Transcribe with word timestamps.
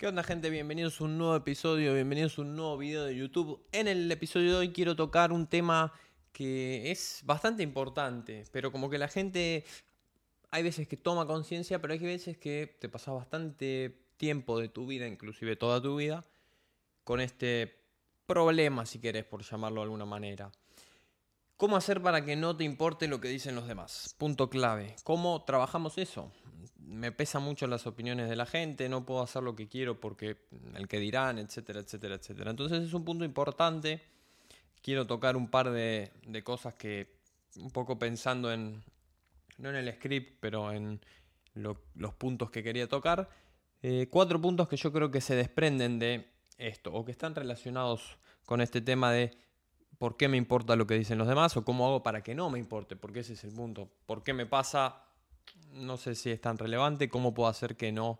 ¿Qué 0.00 0.06
onda 0.06 0.22
gente? 0.22 0.48
Bienvenidos 0.48 0.98
a 0.98 1.04
un 1.04 1.18
nuevo 1.18 1.36
episodio, 1.36 1.92
bienvenidos 1.92 2.38
a 2.38 2.40
un 2.40 2.56
nuevo 2.56 2.78
video 2.78 3.04
de 3.04 3.14
YouTube. 3.14 3.62
En 3.70 3.86
el 3.86 4.10
episodio 4.10 4.52
de 4.52 4.56
hoy 4.56 4.72
quiero 4.72 4.96
tocar 4.96 5.30
un 5.30 5.46
tema 5.46 5.92
que 6.32 6.90
es 6.90 7.20
bastante 7.26 7.62
importante, 7.62 8.44
pero 8.50 8.72
como 8.72 8.88
que 8.88 8.96
la 8.96 9.08
gente 9.08 9.62
hay 10.50 10.62
veces 10.62 10.88
que 10.88 10.96
toma 10.96 11.26
conciencia, 11.26 11.82
pero 11.82 11.92
hay 11.92 11.98
veces 11.98 12.38
que 12.38 12.78
te 12.80 12.88
pasas 12.88 13.12
bastante 13.12 13.94
tiempo 14.16 14.58
de 14.58 14.70
tu 14.70 14.86
vida, 14.86 15.06
inclusive 15.06 15.54
toda 15.56 15.82
tu 15.82 15.96
vida, 15.96 16.24
con 17.04 17.20
este 17.20 17.76
problema, 18.24 18.86
si 18.86 19.00
querés, 19.00 19.26
por 19.26 19.42
llamarlo 19.42 19.82
de 19.82 19.84
alguna 19.84 20.06
manera. 20.06 20.50
¿Cómo 21.60 21.76
hacer 21.76 22.00
para 22.00 22.24
que 22.24 22.36
no 22.36 22.56
te 22.56 22.64
importe 22.64 23.06
lo 23.06 23.20
que 23.20 23.28
dicen 23.28 23.54
los 23.54 23.68
demás? 23.68 24.14
Punto 24.16 24.48
clave. 24.48 24.96
¿Cómo 25.04 25.44
trabajamos 25.44 25.98
eso? 25.98 26.32
Me 26.78 27.12
pesan 27.12 27.42
mucho 27.42 27.66
las 27.66 27.86
opiniones 27.86 28.30
de 28.30 28.34
la 28.34 28.46
gente, 28.46 28.88
no 28.88 29.04
puedo 29.04 29.20
hacer 29.20 29.42
lo 29.42 29.54
que 29.54 29.68
quiero 29.68 30.00
porque 30.00 30.38
el 30.74 30.88
que 30.88 30.98
dirán, 30.98 31.38
etcétera, 31.38 31.80
etcétera, 31.80 32.14
etcétera. 32.14 32.52
Entonces 32.52 32.82
es 32.82 32.94
un 32.94 33.04
punto 33.04 33.26
importante. 33.26 34.00
Quiero 34.80 35.06
tocar 35.06 35.36
un 35.36 35.48
par 35.50 35.70
de, 35.70 36.10
cosas 36.44 36.76
que, 36.76 37.18
un 37.56 37.70
poco 37.70 37.98
pensando 37.98 38.50
en, 38.50 38.82
no 39.58 39.68
en 39.68 39.76
el 39.76 39.92
script, 39.92 40.38
pero 40.40 40.72
en 40.72 40.98
los 41.52 42.14
puntos 42.14 42.50
que 42.50 42.62
quería 42.62 42.88
tocar. 42.88 43.28
Eh, 43.82 44.08
cuatro 44.08 44.40
puntos 44.40 44.66
que 44.66 44.78
yo 44.78 44.90
creo 44.94 45.10
que 45.10 45.20
se 45.20 45.34
desprenden 45.34 45.98
de 45.98 46.26
esto 46.56 46.90
o 46.90 47.04
que 47.04 47.12
están 47.12 47.34
relacionados 47.34 48.16
con 48.46 48.62
este 48.62 48.80
tema 48.80 49.12
de 49.12 49.49
por 50.00 50.16
qué 50.16 50.28
me 50.28 50.38
importa 50.38 50.76
lo 50.76 50.86
que 50.86 50.94
dicen 50.94 51.18
los 51.18 51.28
demás 51.28 51.54
o 51.58 51.62
cómo 51.62 51.86
hago 51.86 52.02
para 52.02 52.22
que 52.22 52.34
no 52.34 52.48
me 52.48 52.58
importe, 52.58 52.96
porque 52.96 53.20
ese 53.20 53.34
es 53.34 53.44
el 53.44 53.52
punto. 53.52 53.86
¿Por 54.06 54.22
qué 54.22 54.32
me 54.32 54.46
pasa? 54.46 55.04
No 55.74 55.98
sé 55.98 56.14
si 56.14 56.30
es 56.30 56.40
tan 56.40 56.56
relevante, 56.56 57.10
cómo 57.10 57.34
puedo 57.34 57.50
hacer 57.50 57.76
que 57.76 57.92
no 57.92 58.18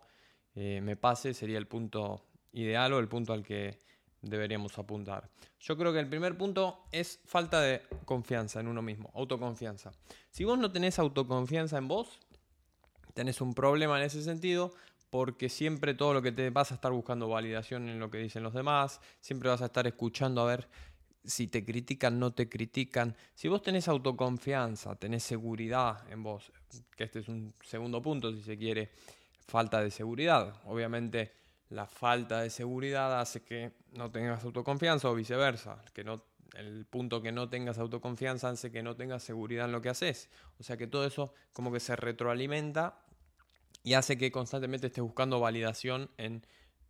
eh, 0.53 0.79
me 0.83 0.95
pase, 0.95 1.33
sería 1.33 1.57
el 1.57 1.65
punto 1.65 2.23
ideal 2.53 2.93
o 2.93 2.99
el 2.99 3.07
punto 3.07 3.33
al 3.33 3.43
que 3.43 3.81
deberíamos 4.21 4.77
apuntar. 4.77 5.27
Yo 5.59 5.75
creo 5.75 5.91
que 5.91 5.97
el 5.97 6.07
primer 6.07 6.37
punto 6.37 6.83
es 6.91 7.19
falta 7.25 7.59
de 7.59 7.81
confianza 8.05 8.59
en 8.59 8.67
uno 8.67 8.83
mismo, 8.83 9.09
autoconfianza. 9.15 9.91
Si 10.29 10.43
vos 10.43 10.59
no 10.59 10.71
tenés 10.71 10.99
autoconfianza 10.99 11.79
en 11.79 11.87
vos, 11.87 12.19
tenés 13.15 13.41
un 13.41 13.55
problema 13.55 13.97
en 13.97 14.05
ese 14.05 14.21
sentido, 14.21 14.71
porque 15.09 15.49
siempre 15.49 15.95
todo 15.95 16.13
lo 16.13 16.21
que 16.21 16.31
te 16.31 16.51
vas 16.51 16.71
a 16.71 16.75
estar 16.75 16.91
buscando 16.91 17.27
validación 17.27 17.89
en 17.89 17.99
lo 17.99 18.11
que 18.11 18.19
dicen 18.19 18.43
los 18.43 18.53
demás, 18.53 19.01
siempre 19.19 19.49
vas 19.49 19.63
a 19.63 19.65
estar 19.65 19.87
escuchando 19.87 20.41
a 20.41 20.45
ver 20.45 20.69
si 21.23 21.47
te 21.47 21.63
critican, 21.63 22.19
no 22.19 22.33
te 22.33 22.49
critican. 22.49 23.15
Si 23.35 23.47
vos 23.47 23.61
tenés 23.61 23.87
autoconfianza, 23.87 24.95
tenés 24.95 25.23
seguridad 25.23 26.09
en 26.11 26.23
vos, 26.23 26.51
que 26.95 27.03
este 27.03 27.19
es 27.19 27.27
un 27.27 27.53
segundo 27.61 28.01
punto 28.01 28.31
si 28.33 28.41
se 28.41 28.57
quiere, 28.57 28.89
falta 29.47 29.81
de 29.81 29.91
seguridad. 29.91 30.55
Obviamente 30.65 31.31
la 31.69 31.85
falta 31.85 32.41
de 32.41 32.49
seguridad 32.49 33.19
hace 33.19 33.41
que 33.43 33.71
no 33.93 34.11
tengas 34.11 34.43
autoconfianza 34.43 35.09
o 35.09 35.15
viceversa. 35.15 35.81
Que 35.93 36.03
no, 36.03 36.23
el 36.53 36.85
punto 36.85 37.21
que 37.21 37.31
no 37.31 37.49
tengas 37.49 37.77
autoconfianza 37.77 38.49
hace 38.49 38.71
que 38.71 38.83
no 38.83 38.95
tengas 38.95 39.23
seguridad 39.23 39.65
en 39.65 39.71
lo 39.71 39.81
que 39.81 39.89
haces. 39.89 40.29
O 40.59 40.63
sea 40.63 40.77
que 40.77 40.87
todo 40.87 41.05
eso 41.05 41.33
como 41.53 41.71
que 41.71 41.79
se 41.79 41.95
retroalimenta 41.95 42.99
y 43.83 43.93
hace 43.93 44.17
que 44.17 44.31
constantemente 44.31 44.87
estés 44.87 45.03
buscando 45.03 45.39
validación 45.39 46.09
en 46.17 46.45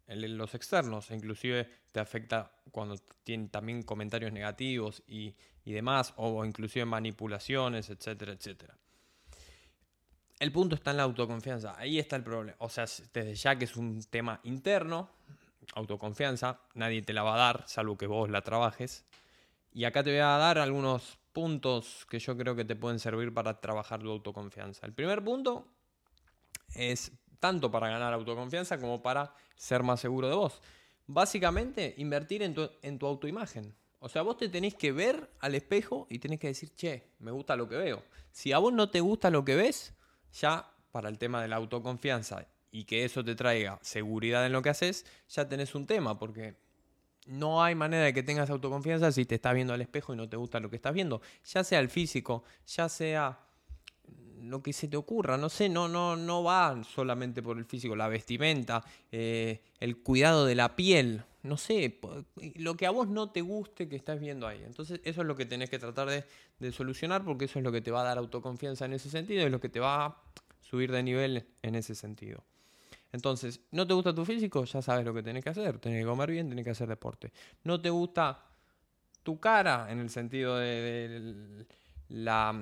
los 0.07 0.55
externos, 0.55 1.11
e 1.11 1.15
inclusive 1.15 1.69
te 1.91 1.99
afecta 1.99 2.51
cuando 2.71 2.97
tienen 3.23 3.49
también 3.49 3.83
comentarios 3.83 4.31
negativos 4.31 5.03
y, 5.07 5.35
demás, 5.65 6.13
o 6.17 6.43
inclusive 6.45 6.85
manipulaciones, 6.85 7.89
etcétera, 7.89 8.33
etcétera. 8.33 8.77
El 10.39 10.51
punto 10.51 10.75
está 10.75 10.91
en 10.91 10.97
la 10.97 11.03
autoconfianza, 11.03 11.75
ahí 11.77 11.99
está 11.99 12.15
el 12.15 12.23
problema. 12.23 12.57
O 12.59 12.69
sea, 12.69 12.85
desde 13.13 13.35
ya 13.35 13.55
que 13.55 13.65
es 13.65 13.77
un 13.77 14.03
tema 14.03 14.39
interno, 14.43 15.09
autoconfianza, 15.75 16.59
nadie 16.73 17.03
te 17.03 17.13
la 17.13 17.23
va 17.23 17.35
a 17.35 17.37
dar, 17.37 17.63
salvo 17.67 17.97
que 17.97 18.07
vos 18.07 18.29
la 18.29 18.41
trabajes. 18.41 19.05
Y 19.71 19.85
acá 19.85 20.03
te 20.03 20.09
voy 20.09 20.19
a 20.19 20.37
dar 20.37 20.57
algunos 20.57 21.19
puntos 21.31 22.05
que 22.09 22.19
yo 22.19 22.35
creo 22.37 22.55
que 22.55 22.65
te 22.65 22.75
pueden 22.75 22.99
servir 22.99 23.33
para 23.33 23.61
trabajar 23.61 24.01
tu 24.01 24.09
autoconfianza. 24.09 24.85
El 24.85 24.93
primer 24.93 25.23
punto 25.23 25.67
es 26.75 27.11
tanto 27.41 27.69
para 27.69 27.89
ganar 27.89 28.13
autoconfianza 28.13 28.79
como 28.79 29.01
para 29.01 29.33
ser 29.57 29.83
más 29.83 29.99
seguro 29.99 30.29
de 30.29 30.35
vos. 30.35 30.61
Básicamente, 31.07 31.93
invertir 31.97 32.43
en 32.43 32.53
tu, 32.53 32.69
en 32.81 32.97
tu 32.97 33.07
autoimagen. 33.07 33.75
O 33.99 34.07
sea, 34.07 34.21
vos 34.21 34.37
te 34.37 34.47
tenés 34.47 34.75
que 34.75 34.93
ver 34.93 35.29
al 35.41 35.55
espejo 35.55 36.07
y 36.09 36.19
tenés 36.19 36.39
que 36.39 36.47
decir, 36.47 36.73
che, 36.73 37.09
me 37.19 37.31
gusta 37.31 37.55
lo 37.55 37.67
que 37.67 37.75
veo. 37.75 38.03
Si 38.31 38.53
a 38.53 38.59
vos 38.59 38.71
no 38.71 38.89
te 38.89 39.01
gusta 39.01 39.29
lo 39.29 39.43
que 39.43 39.55
ves, 39.55 39.93
ya 40.31 40.71
para 40.91 41.09
el 41.09 41.17
tema 41.17 41.41
de 41.41 41.47
la 41.47 41.57
autoconfianza 41.57 42.47
y 42.71 42.85
que 42.85 43.03
eso 43.03 43.25
te 43.25 43.35
traiga 43.35 43.79
seguridad 43.81 44.45
en 44.45 44.53
lo 44.53 44.61
que 44.61 44.69
haces, 44.69 45.05
ya 45.27 45.49
tenés 45.49 45.75
un 45.75 45.85
tema, 45.87 46.17
porque 46.17 46.55
no 47.25 47.63
hay 47.63 47.75
manera 47.75 48.05
de 48.05 48.13
que 48.13 48.23
tengas 48.23 48.49
autoconfianza 48.49 49.11
si 49.11 49.25
te 49.25 49.35
estás 49.35 49.53
viendo 49.53 49.73
al 49.73 49.81
espejo 49.81 50.13
y 50.13 50.17
no 50.17 50.29
te 50.29 50.37
gusta 50.37 50.59
lo 50.59 50.69
que 50.69 50.75
estás 50.75 50.93
viendo. 50.93 51.21
Ya 51.43 51.63
sea 51.63 51.79
el 51.79 51.89
físico, 51.89 52.43
ya 52.67 52.87
sea 52.87 53.39
lo 54.41 54.61
que 54.61 54.73
se 54.73 54.87
te 54.87 54.97
ocurra, 54.97 55.37
no 55.37 55.49
sé, 55.49 55.69
no, 55.69 55.87
no, 55.87 56.15
no 56.15 56.43
va 56.43 56.83
solamente 56.83 57.41
por 57.41 57.57
el 57.57 57.65
físico, 57.65 57.95
la 57.95 58.07
vestimenta, 58.07 58.83
eh, 59.11 59.61
el 59.79 59.97
cuidado 59.97 60.45
de 60.45 60.55
la 60.55 60.75
piel, 60.75 61.23
no 61.43 61.57
sé, 61.57 61.99
lo 62.55 62.75
que 62.75 62.85
a 62.85 62.91
vos 62.91 63.07
no 63.07 63.31
te 63.31 63.41
guste 63.41 63.87
que 63.87 63.95
estás 63.95 64.19
viendo 64.19 64.47
ahí. 64.47 64.61
Entonces 64.63 64.99
eso 65.03 65.21
es 65.21 65.27
lo 65.27 65.35
que 65.35 65.45
tenés 65.45 65.69
que 65.69 65.79
tratar 65.79 66.09
de, 66.09 66.23
de 66.59 66.71
solucionar 66.71 67.23
porque 67.23 67.45
eso 67.45 67.59
es 67.59 67.65
lo 67.65 67.71
que 67.71 67.81
te 67.81 67.91
va 67.91 68.01
a 68.01 68.05
dar 68.05 68.17
autoconfianza 68.17 68.85
en 68.85 68.93
ese 68.93 69.09
sentido, 69.09 69.45
es 69.45 69.51
lo 69.51 69.59
que 69.59 69.69
te 69.69 69.79
va 69.79 70.05
a 70.05 70.17
subir 70.61 70.91
de 70.91 71.03
nivel 71.03 71.45
en 71.61 71.75
ese 71.75 71.95
sentido. 71.95 72.43
Entonces, 73.11 73.59
¿no 73.71 73.85
te 73.85 73.93
gusta 73.93 74.15
tu 74.15 74.23
físico? 74.23 74.63
Ya 74.63 74.81
sabes 74.81 75.05
lo 75.05 75.13
que 75.13 75.23
tenés 75.23 75.43
que 75.43 75.49
hacer, 75.49 75.79
tenés 75.79 76.01
que 76.03 76.09
comer 76.09 76.31
bien, 76.31 76.49
tenés 76.49 76.63
que 76.63 76.71
hacer 76.71 76.87
deporte. 76.87 77.33
¿No 77.63 77.81
te 77.81 77.89
gusta 77.89 78.45
tu 79.23 79.39
cara 79.39 79.91
en 79.91 79.99
el 79.99 80.09
sentido 80.09 80.57
de 80.57 81.65
la, 82.11 82.53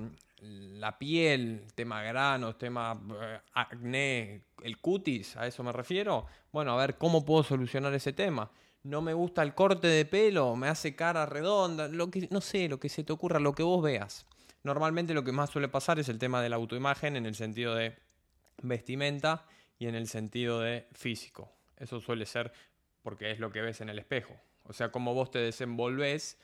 la 0.42 0.98
piel, 0.98 1.66
tema 1.76 2.02
granos, 2.04 2.58
tema 2.58 3.00
eh, 3.22 3.40
acné, 3.54 4.42
el 4.64 4.78
cutis, 4.80 5.36
a 5.38 5.48
eso 5.48 5.64
me 5.64 5.72
refiero. 5.72 6.26
Bueno, 6.52 6.74
a 6.74 6.78
ver 6.78 6.98
cómo 6.98 7.26
puedo 7.26 7.44
solucionar 7.44 7.94
ese 7.94 8.14
tema. 8.14 8.52
No 8.84 9.02
me 9.02 9.14
gusta 9.14 9.44
el 9.44 9.54
corte 9.54 9.88
de 9.88 10.06
pelo, 10.06 10.56
me 10.56 10.68
hace 10.68 10.96
cara 10.96 11.26
redonda, 11.26 11.88
lo 11.88 12.10
que 12.10 12.28
no 12.32 12.42
sé, 12.42 12.70
lo 12.70 12.80
que 12.80 12.90
se 12.90 13.04
te 13.04 13.12
ocurra, 13.12 13.40
lo 13.40 13.54
que 13.54 13.64
vos 13.64 13.84
veas. 13.84 14.26
Normalmente 14.64 15.14
lo 15.14 15.24
que 15.24 15.32
más 15.32 15.50
suele 15.50 15.68
pasar 15.68 16.00
es 16.00 16.10
el 16.10 16.20
tema 16.20 16.42
de 16.42 16.50
la 16.50 16.56
autoimagen 16.56 17.16
en 17.16 17.26
el 17.26 17.36
sentido 17.36 17.76
de 17.76 17.98
vestimenta 18.62 19.46
y 19.78 19.88
en 19.88 19.96
el 19.96 20.08
sentido 20.08 20.62
de 20.62 20.88
físico. 20.94 21.52
Eso 21.78 22.00
suele 22.00 22.26
ser 22.26 22.52
porque 23.02 23.32
es 23.32 23.40
lo 23.40 23.52
que 23.52 23.62
ves 23.62 23.82
en 23.82 23.90
el 23.90 24.00
espejo. 24.00 24.36
O 24.64 24.74
sea, 24.74 24.92
como 24.92 25.14
vos 25.14 25.32
te 25.32 25.40
desenvolves, 25.40 26.38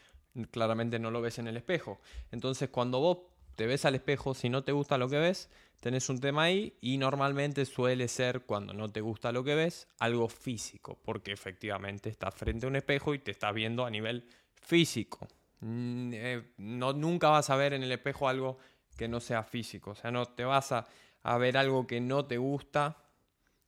claramente 0.51 0.99
no 0.99 1.11
lo 1.11 1.21
ves 1.21 1.39
en 1.39 1.47
el 1.47 1.57
espejo. 1.57 1.99
Entonces, 2.31 2.69
cuando 2.69 2.99
vos 2.99 3.17
te 3.55 3.67
ves 3.67 3.85
al 3.85 3.95
espejo, 3.95 4.33
si 4.33 4.49
no 4.49 4.63
te 4.63 4.71
gusta 4.71 4.97
lo 4.97 5.09
que 5.09 5.17
ves, 5.17 5.49
tenés 5.79 6.09
un 6.09 6.19
tema 6.19 6.43
ahí 6.43 6.77
y 6.81 6.97
normalmente 6.97 7.65
suele 7.65 8.07
ser, 8.07 8.41
cuando 8.41 8.73
no 8.73 8.91
te 8.91 9.01
gusta 9.01 9.31
lo 9.31 9.43
que 9.43 9.55
ves, 9.55 9.87
algo 9.99 10.27
físico, 10.27 10.99
porque 11.03 11.31
efectivamente 11.31 12.09
estás 12.09 12.33
frente 12.35 12.65
a 12.65 12.69
un 12.69 12.75
espejo 12.75 13.13
y 13.13 13.19
te 13.19 13.31
estás 13.31 13.53
viendo 13.53 13.85
a 13.85 13.89
nivel 13.89 14.27
físico. 14.53 15.27
Mm, 15.61 16.11
eh, 16.13 16.51
no, 16.57 16.93
nunca 16.93 17.29
vas 17.29 17.49
a 17.49 17.55
ver 17.55 17.73
en 17.73 17.83
el 17.83 17.91
espejo 17.91 18.27
algo 18.27 18.57
que 18.97 19.07
no 19.07 19.19
sea 19.19 19.43
físico, 19.43 19.91
o 19.91 19.95
sea, 19.95 20.11
no 20.11 20.25
te 20.25 20.43
vas 20.43 20.71
a, 20.71 20.85
a 21.23 21.37
ver 21.37 21.57
algo 21.57 21.87
que 21.87 22.01
no 22.01 22.25
te 22.25 22.37
gusta 22.37 22.97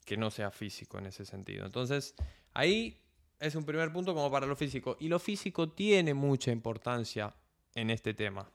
que 0.05 0.15
no 0.15 0.31
sea 0.31 0.51
físico 0.51 0.97
en 0.99 1.07
ese 1.07 1.25
sentido. 1.25 1.65
Entonces, 1.65 2.15
ahí 2.53 2.97
es 3.39 3.55
un 3.55 3.65
primer 3.65 3.91
punto 3.91 4.13
como 4.13 4.31
para 4.31 4.45
lo 4.45 4.55
físico. 4.55 4.97
Y 4.99 5.07
lo 5.07 5.19
físico 5.19 5.69
tiene 5.69 6.13
mucha 6.13 6.51
importancia 6.51 7.33
en 7.75 7.89
este 7.89 8.13
tema. 8.13 8.49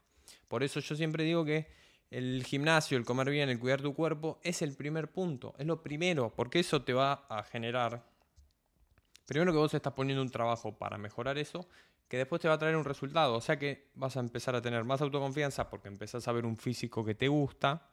Por 0.48 0.62
eso 0.62 0.81
yo 0.81 0.97
siempre 0.97 1.25
digo 1.25 1.44
que 1.44 1.66
el 2.10 2.44
gimnasio, 2.44 2.98
el 2.98 3.04
comer 3.04 3.31
bien, 3.31 3.48
el 3.48 3.59
cuidar 3.59 3.81
tu 3.81 3.94
cuerpo 3.94 4.38
es 4.43 4.60
el 4.62 4.75
primer 4.75 5.10
punto, 5.10 5.54
es 5.59 5.66
lo 5.66 5.82
primero, 5.82 6.32
porque 6.34 6.60
eso 6.60 6.82
te 6.82 6.93
va 6.93 7.25
a 7.28 7.43
generar, 7.43 8.04
primero 9.26 9.50
que 9.50 9.58
vos 9.58 9.73
estás 9.73 9.94
poniendo 9.94 10.23
un 10.23 10.31
trabajo 10.31 10.76
para 10.76 10.99
mejorar 10.99 11.38
eso, 11.38 11.67
que 12.08 12.19
después 12.19 12.43
te 12.43 12.49
va 12.49 12.55
a 12.55 12.58
traer 12.58 12.76
un 12.76 12.85
resultado, 12.85 13.35
o 13.35 13.40
sea 13.40 13.58
que 13.58 13.88
vas 13.94 14.19
a 14.19 14.20
empezar 14.20 14.55
a 14.55 14.61
tener 14.61 14.85
más 14.85 15.00
autoconfianza 15.00 15.70
porque 15.70 15.88
empezás 15.88 16.28
a 16.28 16.32
ver 16.32 16.44
un 16.44 16.58
físico 16.58 17.02
que 17.02 17.14
te 17.14 17.28
gusta 17.28 17.88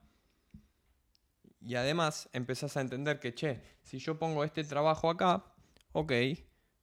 y 1.62 1.76
además 1.76 2.30
empezás 2.34 2.76
a 2.76 2.82
entender 2.82 3.22
que, 3.22 3.34
che, 3.34 3.62
si 3.82 4.00
yo 4.00 4.20
pongo 4.20 4.44
este 4.44 4.66
trabajo 4.66 5.10
acá, 5.10 5.46
ok, 5.94 6.12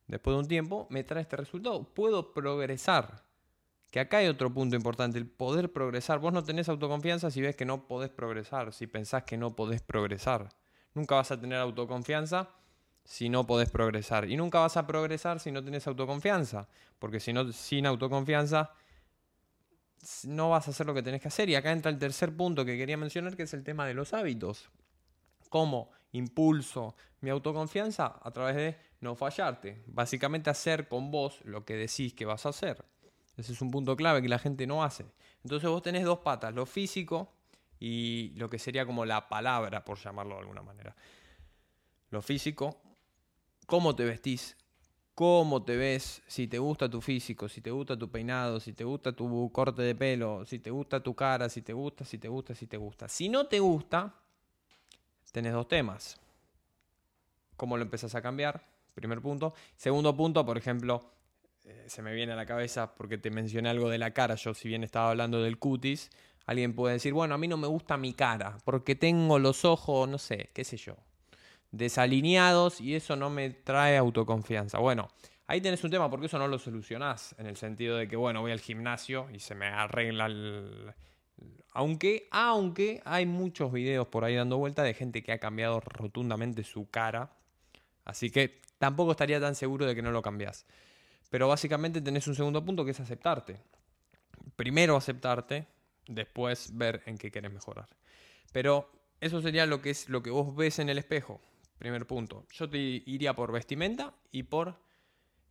después 0.06 0.34
de 0.34 0.40
un 0.40 0.48
tiempo 0.48 0.86
me 0.90 1.04
trae 1.04 1.22
este 1.22 1.36
resultado, 1.36 1.84
puedo 1.94 2.32
progresar. 2.32 3.24
Que 3.90 4.00
acá 4.00 4.18
hay 4.18 4.26
otro 4.26 4.52
punto 4.52 4.76
importante, 4.76 5.18
el 5.18 5.26
poder 5.26 5.72
progresar. 5.72 6.18
Vos 6.18 6.32
no 6.32 6.44
tenés 6.44 6.68
autoconfianza 6.68 7.30
si 7.30 7.40
ves 7.40 7.56
que 7.56 7.64
no 7.64 7.86
podés 7.86 8.10
progresar, 8.10 8.72
si 8.72 8.86
pensás 8.86 9.22
que 9.22 9.36
no 9.36 9.54
podés 9.54 9.80
progresar. 9.80 10.48
Nunca 10.92 11.14
vas 11.14 11.30
a 11.30 11.40
tener 11.40 11.58
autoconfianza 11.58 12.50
si 13.04 13.28
no 13.28 13.46
podés 13.46 13.70
progresar. 13.70 14.28
Y 14.28 14.36
nunca 14.36 14.58
vas 14.58 14.76
a 14.76 14.86
progresar 14.86 15.40
si 15.40 15.52
no 15.52 15.64
tenés 15.64 15.86
autoconfianza. 15.86 16.68
Porque 16.98 17.20
si 17.20 17.32
no, 17.32 17.52
sin 17.52 17.86
autoconfianza 17.86 18.72
no 20.24 20.50
vas 20.50 20.68
a 20.68 20.70
hacer 20.72 20.86
lo 20.86 20.94
que 20.94 21.02
tenés 21.02 21.22
que 21.22 21.28
hacer. 21.28 21.48
Y 21.48 21.54
acá 21.54 21.72
entra 21.72 21.90
el 21.90 21.98
tercer 21.98 22.36
punto 22.36 22.64
que 22.64 22.76
quería 22.76 22.96
mencionar, 22.96 23.36
que 23.36 23.44
es 23.44 23.54
el 23.54 23.62
tema 23.62 23.86
de 23.86 23.94
los 23.94 24.12
hábitos. 24.12 24.70
Cómo 25.48 25.90
impulso, 26.12 26.96
mi 27.20 27.30
autoconfianza 27.30 28.18
a 28.22 28.30
través 28.30 28.56
de 28.56 28.76
no 29.06 29.16
fallarte. 29.16 29.82
Básicamente 29.86 30.50
hacer 30.50 30.88
con 30.88 31.10
vos 31.10 31.40
lo 31.44 31.64
que 31.64 31.74
decís 31.74 32.12
que 32.12 32.26
vas 32.26 32.44
a 32.44 32.50
hacer. 32.50 32.84
Ese 33.36 33.52
es 33.52 33.62
un 33.62 33.70
punto 33.70 33.96
clave 33.96 34.20
que 34.20 34.28
la 34.28 34.38
gente 34.38 34.66
no 34.66 34.82
hace. 34.82 35.06
Entonces 35.42 35.70
vos 35.70 35.82
tenés 35.82 36.04
dos 36.04 36.18
patas, 36.18 36.54
lo 36.54 36.66
físico 36.66 37.32
y 37.78 38.32
lo 38.36 38.48
que 38.48 38.58
sería 38.58 38.84
como 38.86 39.04
la 39.04 39.28
palabra, 39.28 39.84
por 39.84 39.98
llamarlo 39.98 40.34
de 40.34 40.40
alguna 40.40 40.62
manera. 40.62 40.96
Lo 42.10 42.22
físico, 42.22 42.80
cómo 43.66 43.94
te 43.94 44.04
vestís, 44.04 44.56
cómo 45.14 45.62
te 45.62 45.76
ves, 45.76 46.22
si 46.26 46.48
te 46.48 46.58
gusta 46.58 46.88
tu 46.88 47.00
físico, 47.00 47.48
si 47.48 47.60
te 47.60 47.70
gusta 47.70 47.98
tu 47.98 48.10
peinado, 48.10 48.60
si 48.60 48.72
te 48.72 48.84
gusta 48.84 49.12
tu 49.12 49.50
corte 49.52 49.82
de 49.82 49.94
pelo, 49.94 50.44
si 50.46 50.58
te 50.58 50.70
gusta 50.70 51.02
tu 51.02 51.14
cara, 51.14 51.48
si 51.48 51.62
te 51.62 51.72
gusta, 51.72 52.04
si 52.04 52.18
te 52.18 52.28
gusta, 52.28 52.54
si 52.54 52.66
te 52.66 52.76
gusta. 52.76 53.08
Si 53.08 53.28
no 53.28 53.46
te 53.46 53.60
gusta, 53.60 54.14
tenés 55.32 55.52
dos 55.52 55.68
temas. 55.68 56.18
¿Cómo 57.56 57.76
lo 57.76 57.82
empezás 57.82 58.14
a 58.14 58.22
cambiar? 58.22 58.75
Primer 58.96 59.20
punto. 59.20 59.52
Segundo 59.76 60.16
punto, 60.16 60.46
por 60.46 60.56
ejemplo, 60.56 61.12
eh, 61.66 61.84
se 61.86 62.00
me 62.00 62.14
viene 62.14 62.32
a 62.32 62.36
la 62.36 62.46
cabeza 62.46 62.94
porque 62.94 63.18
te 63.18 63.30
mencioné 63.30 63.68
algo 63.68 63.90
de 63.90 63.98
la 63.98 64.12
cara. 64.12 64.36
Yo, 64.36 64.54
si 64.54 64.68
bien 64.68 64.82
estaba 64.84 65.10
hablando 65.10 65.42
del 65.42 65.58
cutis, 65.58 66.10
alguien 66.46 66.74
puede 66.74 66.94
decir, 66.94 67.12
bueno, 67.12 67.34
a 67.34 67.38
mí 67.38 67.46
no 67.46 67.58
me 67.58 67.66
gusta 67.66 67.98
mi 67.98 68.14
cara 68.14 68.56
porque 68.64 68.94
tengo 68.94 69.38
los 69.38 69.66
ojos, 69.66 70.08
no 70.08 70.16
sé, 70.16 70.48
qué 70.54 70.64
sé 70.64 70.78
yo, 70.78 70.96
desalineados 71.72 72.80
y 72.80 72.94
eso 72.94 73.16
no 73.16 73.28
me 73.28 73.50
trae 73.50 73.98
autoconfianza. 73.98 74.78
Bueno, 74.78 75.08
ahí 75.46 75.60
tenés 75.60 75.84
un 75.84 75.90
tema 75.90 76.08
porque 76.08 76.24
eso 76.24 76.38
no 76.38 76.48
lo 76.48 76.58
solucionás 76.58 77.34
en 77.36 77.44
el 77.44 77.56
sentido 77.56 77.98
de 77.98 78.08
que, 78.08 78.16
bueno, 78.16 78.40
voy 78.40 78.52
al 78.52 78.60
gimnasio 78.60 79.28
y 79.30 79.40
se 79.40 79.54
me 79.54 79.66
arregla 79.66 80.24
el... 80.24 80.94
Aunque, 81.74 82.28
aunque 82.30 83.02
hay 83.04 83.26
muchos 83.26 83.70
videos 83.70 84.08
por 84.08 84.24
ahí 84.24 84.34
dando 84.34 84.56
vuelta 84.56 84.82
de 84.82 84.94
gente 84.94 85.22
que 85.22 85.32
ha 85.32 85.38
cambiado 85.38 85.80
rotundamente 85.80 86.64
su 86.64 86.88
cara. 86.88 87.36
Así 88.06 88.30
que 88.30 88.62
tampoco 88.78 89.10
estaría 89.10 89.38
tan 89.38 89.54
seguro 89.54 89.84
de 89.84 89.94
que 89.94 90.00
no 90.00 90.12
lo 90.12 90.22
cambiás. 90.22 90.64
Pero 91.28 91.48
básicamente 91.48 92.00
tenés 92.00 92.26
un 92.28 92.34
segundo 92.34 92.64
punto 92.64 92.84
que 92.84 92.92
es 92.92 93.00
aceptarte. 93.00 93.60
Primero 94.54 94.96
aceptarte, 94.96 95.66
después 96.06 96.70
ver 96.74 97.02
en 97.04 97.18
qué 97.18 97.30
querés 97.30 97.52
mejorar. 97.52 97.88
Pero 98.52 98.90
eso 99.20 99.42
sería 99.42 99.66
lo 99.66 99.82
que 99.82 99.90
es 99.90 100.08
lo 100.08 100.22
que 100.22 100.30
vos 100.30 100.54
ves 100.54 100.78
en 100.78 100.88
el 100.88 100.98
espejo. 100.98 101.40
Primer 101.78 102.06
punto. 102.06 102.46
Yo 102.52 102.70
te 102.70 102.78
iría 102.78 103.34
por 103.34 103.52
vestimenta 103.52 104.14
y 104.30 104.44
por 104.44 104.78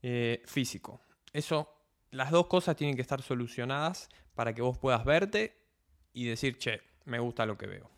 eh, 0.01 0.41
físico. 0.45 1.01
Eso, 1.33 1.69
las 2.11 2.31
dos 2.31 2.47
cosas 2.47 2.77
tienen 2.77 2.95
que 2.95 3.01
estar 3.01 3.21
solucionadas 3.21 4.09
para 4.33 4.55
que 4.55 4.61
vos 4.61 4.77
puedas 4.77 5.03
verte 5.03 5.57
y 6.13 6.25
decir, 6.25 6.57
che, 6.57 6.81
me 7.03 7.19
gusta 7.19 7.45
lo 7.45 7.57
que 7.57 7.67
veo. 7.67 7.91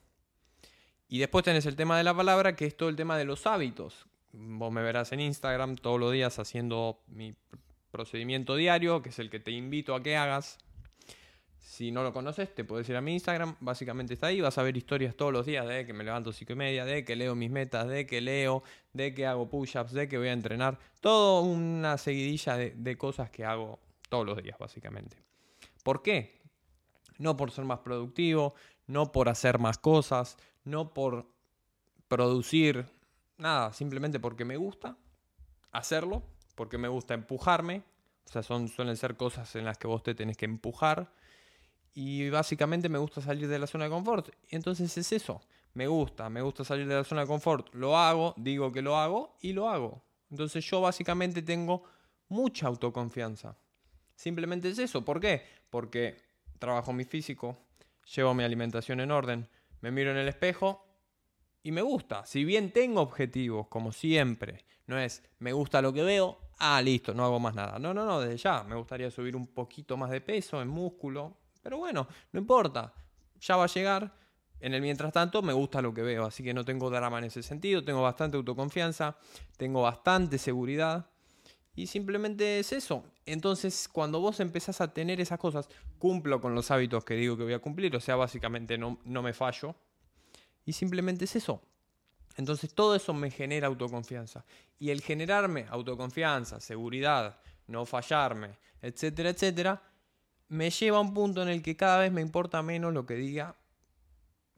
Y 1.07 1.19
después 1.19 1.45
tenés 1.45 1.65
el 1.68 1.75
tema 1.75 1.98
de 1.98 2.03
la 2.03 2.15
palabra, 2.15 2.56
que 2.56 2.65
es 2.65 2.75
todo 2.75 2.89
el 2.89 2.95
tema 2.95 3.18
de 3.18 3.25
los 3.25 3.45
hábitos. 3.45 4.07
Vos 4.39 4.72
me 4.72 4.84
verás 4.84 5.12
en 5.13 5.19
Instagram 5.19 5.78
todos 5.78 6.00
los 6.00 6.12
días 6.12 6.38
haciendo 6.38 7.01
mi 7.07 7.34
procedimiento 7.89 8.56
diario, 8.56 9.01
que 9.01 9.10
es 9.10 9.18
el 9.18 9.31
que 9.31 9.39
te 9.39 9.50
invito 9.50 9.95
a 9.95 10.04
que 10.04 10.16
hagas. 10.16 10.60
Si 11.57 11.92
no 11.92 12.04
lo 12.04 12.13
conoces, 12.13 12.54
te 12.54 12.63
puedes 12.63 12.88
ir 12.88 12.95
a 12.98 13.01
mi 13.01 13.13
Instagram, 13.13 13.56
básicamente 13.60 14.13
está 14.13 14.28
ahí, 14.28 14.39
vas 14.39 14.60
a 14.60 14.63
ver 14.63 14.78
historias 14.78 15.16
todos 15.16 15.34
los 15.34 15.45
días 15.45 15.68
de 15.68 15.88
que 15.88 15.94
me 15.94 16.04
levanto 16.04 16.31
cinco 16.31 16.54
y 16.54 16.56
media, 16.56 16.86
de 16.86 17.04
que 17.04 17.16
leo 17.16 17.34
mis 17.34 17.50
metas, 17.50 17.88
de 17.88 18.06
que 18.06 18.22
leo, 18.22 18.62
de 18.94 19.16
que 19.16 19.25
hago 19.25 19.50
push-ups, 19.50 19.92
de 19.92 20.07
que 20.07 20.19
voy 20.19 20.28
a 20.28 20.34
entrenar, 20.34 20.78
todo 21.01 21.42
una 21.42 21.98
seguidilla 21.98 22.57
de 22.57 22.98
cosas 22.98 23.31
que 23.31 23.44
hago 23.44 23.80
todos 24.07 24.25
los 24.25 24.42
días, 24.42 24.57
básicamente. 24.60 25.18
¿Por 25.84 26.04
qué? 26.04 26.42
No 27.18 27.36
por 27.36 27.50
ser 27.50 27.66
más 27.66 27.80
productivo, 27.80 28.54
no 28.86 29.12
por 29.12 29.30
hacer 29.30 29.57
más 29.57 29.80
cosas, 29.80 30.38
no 30.63 30.94
por 30.94 31.28
producir 32.07 32.96
nada, 33.38 33.74
simplemente 33.74 34.19
porque 34.19 34.45
me 34.45 34.57
gusta 34.57 34.98
hacerlo, 35.72 36.24
porque 36.56 36.78
me 36.78 36.88
gusta 36.88 37.13
empujarme, 37.13 37.84
o 38.25 38.30
sea, 38.30 38.44
son, 38.44 38.68
suelen 38.68 38.98
ser 38.98 39.16
cosas 39.16 39.56
en 39.56 39.66
las 39.66 39.78
que 39.78 39.88
vos 39.88 40.04
te 40.04 40.16
tenés 40.16 40.38
que 40.38 40.45
empujar 40.45 41.12
y 41.94 42.30
básicamente 42.30 42.89
me 42.89 42.98
gusta 43.00 43.22
salir 43.22 43.48
de 43.48 43.57
la 43.57 43.68
zona 43.68 43.86
de 43.86 43.89
confort. 43.89 44.30
Y 44.50 44.56
entonces 44.56 44.95
es 44.98 45.12
eso. 45.12 45.42
Me 45.74 45.88
gusta, 45.88 46.30
me 46.30 46.42
gusta 46.42 46.63
salir 46.63 46.88
de 46.88 46.95
la 46.95 47.04
zona 47.04 47.22
de 47.22 47.28
confort. 47.28 47.74
Lo 47.74 47.98
hago, 47.98 48.34
digo 48.38 48.72
que 48.72 48.81
lo 48.81 48.98
hago 48.98 49.38
y 49.42 49.54
lo 49.54 49.69
hago. 49.69 50.04
Entonces 50.30 50.63
yo 50.66 50.81
básicamente 50.81 51.42
tengo 51.42 51.84
mucha 52.28 52.68
autoconfianza. 52.68 53.57
Simplemente 54.16 54.69
es 54.69 54.80
eso. 54.80 55.04
¿Por 55.06 55.19
qué? 55.19 55.44
Porque 55.69 56.18
trabajo 56.60 56.94
mi 56.94 57.04
físico, 57.04 57.57
llevo 58.16 58.34
mi 58.34 58.44
alimentación 58.44 59.00
en 59.00 59.12
orden, 59.12 59.48
me 59.81 59.92
miro 59.92 60.12
en 60.12 60.18
el 60.18 60.28
espejo 60.28 60.87
y 61.67 61.71
me 61.73 61.81
gusta. 61.81 62.25
Si 62.25 62.45
bien 62.45 62.71
tengo 62.71 63.01
objetivos, 63.01 63.67
como 63.67 63.91
siempre, 63.91 64.63
no 64.85 64.97
es 64.97 65.21
me 65.39 65.51
gusta 65.51 65.81
lo 65.81 65.91
que 65.91 66.01
veo, 66.01 66.37
ah, 66.59 66.81
listo, 66.81 67.13
no 67.13 67.25
hago 67.25 67.41
más 67.41 67.55
nada. 67.55 67.77
No, 67.77 67.93
no, 67.93 68.05
no, 68.05 68.21
desde 68.21 68.37
ya. 68.37 68.63
Me 68.63 68.75
gustaría 68.75 69.11
subir 69.11 69.35
un 69.35 69.47
poquito 69.47 69.97
más 69.97 70.09
de 70.09 70.21
peso 70.21 70.61
en 70.61 70.69
músculo, 70.69 71.35
pero 71.61 71.77
bueno, 71.77 72.07
no 72.31 72.39
importa, 72.39 72.93
ya 73.41 73.57
va 73.57 73.65
a 73.65 73.67
llegar. 73.67 74.15
En 74.61 74.73
el 74.75 74.81
mientras 74.81 75.11
tanto 75.11 75.41
me 75.41 75.51
gusta 75.51 75.81
lo 75.81 75.93
que 75.93 76.03
veo, 76.03 76.25
así 76.25 76.41
que 76.41 76.53
no 76.53 76.63
tengo 76.63 76.89
drama 76.89 77.17
en 77.17 77.25
ese 77.25 77.43
sentido, 77.43 77.83
tengo 77.83 78.01
bastante 78.01 78.37
autoconfianza, 78.37 79.17
tengo 79.57 79.81
bastante 79.81 80.37
seguridad 80.37 81.09
y 81.75 81.87
simplemente 81.87 82.59
es 82.59 82.71
eso. 82.71 83.03
Entonces 83.25 83.89
cuando 83.91 84.21
vos 84.21 84.39
empezás 84.39 84.79
a 84.79 84.93
tener 84.93 85.19
esas 85.19 85.37
cosas, 85.37 85.67
cumplo 85.99 86.39
con 86.39 86.55
los 86.55 86.71
hábitos 86.71 87.03
que 87.03 87.15
digo 87.15 87.35
que 87.35 87.43
voy 87.43 87.53
a 87.53 87.59
cumplir, 87.59 87.93
o 87.93 87.99
sea, 87.99 88.15
básicamente 88.15 88.77
no, 88.77 88.99
no 89.03 89.21
me 89.21 89.33
fallo 89.33 89.75
y 90.67 90.73
simplemente 90.73 91.25
es 91.25 91.35
eso. 91.37 91.61
Entonces 92.35 92.75
todo 92.75 92.93
eso 92.93 93.13
me 93.13 93.31
genera 93.31 93.67
autoconfianza. 93.67 94.45
Y 94.77 94.91
el 94.91 95.01
generarme 95.01 95.65
autoconfianza, 95.69 96.59
seguridad, 96.59 97.39
no 97.67 97.85
fallarme, 97.85 98.51
etcétera, 98.81 99.29
etcétera, 99.29 99.81
me 100.49 100.69
lleva 100.69 100.97
a 100.97 101.01
un 101.01 101.13
punto 101.13 101.41
en 101.41 101.47
el 101.47 101.63
que 101.63 101.77
cada 101.77 101.99
vez 101.99 102.11
me 102.11 102.21
importa 102.21 102.61
menos 102.61 102.93
lo 102.93 103.05
que 103.05 103.15
diga 103.15 103.55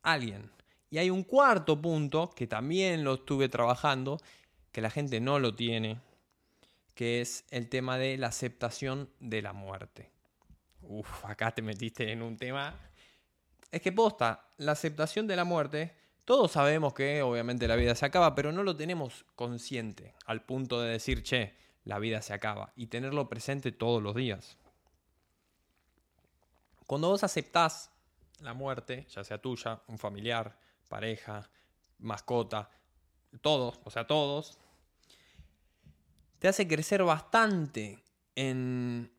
alguien. 0.02 0.52
Y 0.90 0.98
hay 0.98 1.12
un 1.12 1.24
cuarto 1.24 1.80
punto 1.80 2.32
que 2.32 2.48
también 2.48 3.04
lo 3.04 3.14
estuve 3.14 3.48
trabajando, 3.48 4.20
que 4.72 4.82
la 4.82 4.90
gente 4.90 5.20
no 5.20 5.38
lo 5.38 5.56
tiene, 5.56 6.00
que 6.96 7.22
es 7.22 7.46
el 7.52 7.70
tema 7.70 8.00
de 8.00 8.18
la 8.18 8.28
aceptación 8.28 9.10
de 9.20 9.44
la 9.44 9.54
muerte. 9.54 10.10
Uf, 10.82 11.24
acá 11.26 11.52
te 11.52 11.62
metiste 11.62 12.12
en 12.12 12.24
un 12.24 12.36
tema. 12.36 12.89
Es 13.72 13.82
que 13.82 13.92
posta, 13.92 14.48
la 14.58 14.72
aceptación 14.72 15.28
de 15.28 15.36
la 15.36 15.44
muerte, 15.44 15.96
todos 16.26 16.52
sabemos 16.52 16.94
que 16.94 17.22
obviamente 17.22 17.68
la 17.68 17.76
vida 17.76 17.96
se 17.96 18.06
acaba, 18.06 18.36
pero 18.36 18.52
no 18.52 18.64
lo 18.64 18.76
tenemos 18.76 19.26
consciente 19.36 20.16
al 20.26 20.44
punto 20.44 20.82
de 20.82 20.92
decir, 20.92 21.24
che, 21.24 21.56
la 21.86 22.00
vida 22.00 22.22
se 22.22 22.34
acaba 22.34 22.72
y 22.76 22.88
tenerlo 22.88 23.30
presente 23.30 23.72
todos 23.72 24.02
los 24.02 24.16
días. 24.16 24.58
Cuando 26.86 27.10
vos 27.10 27.24
aceptás 27.24 27.92
la 28.42 28.54
muerte, 28.54 29.06
ya 29.10 29.24
sea 29.24 29.40
tuya, 29.40 29.82
un 29.88 29.98
familiar, 29.98 30.58
pareja, 30.88 31.50
mascota, 32.00 32.70
todos, 33.42 33.80
o 33.84 33.92
sea, 33.92 34.08
todos, 34.08 34.58
te 36.40 36.48
hace 36.48 36.68
crecer 36.68 37.04
bastante 37.04 38.04
en... 38.36 39.12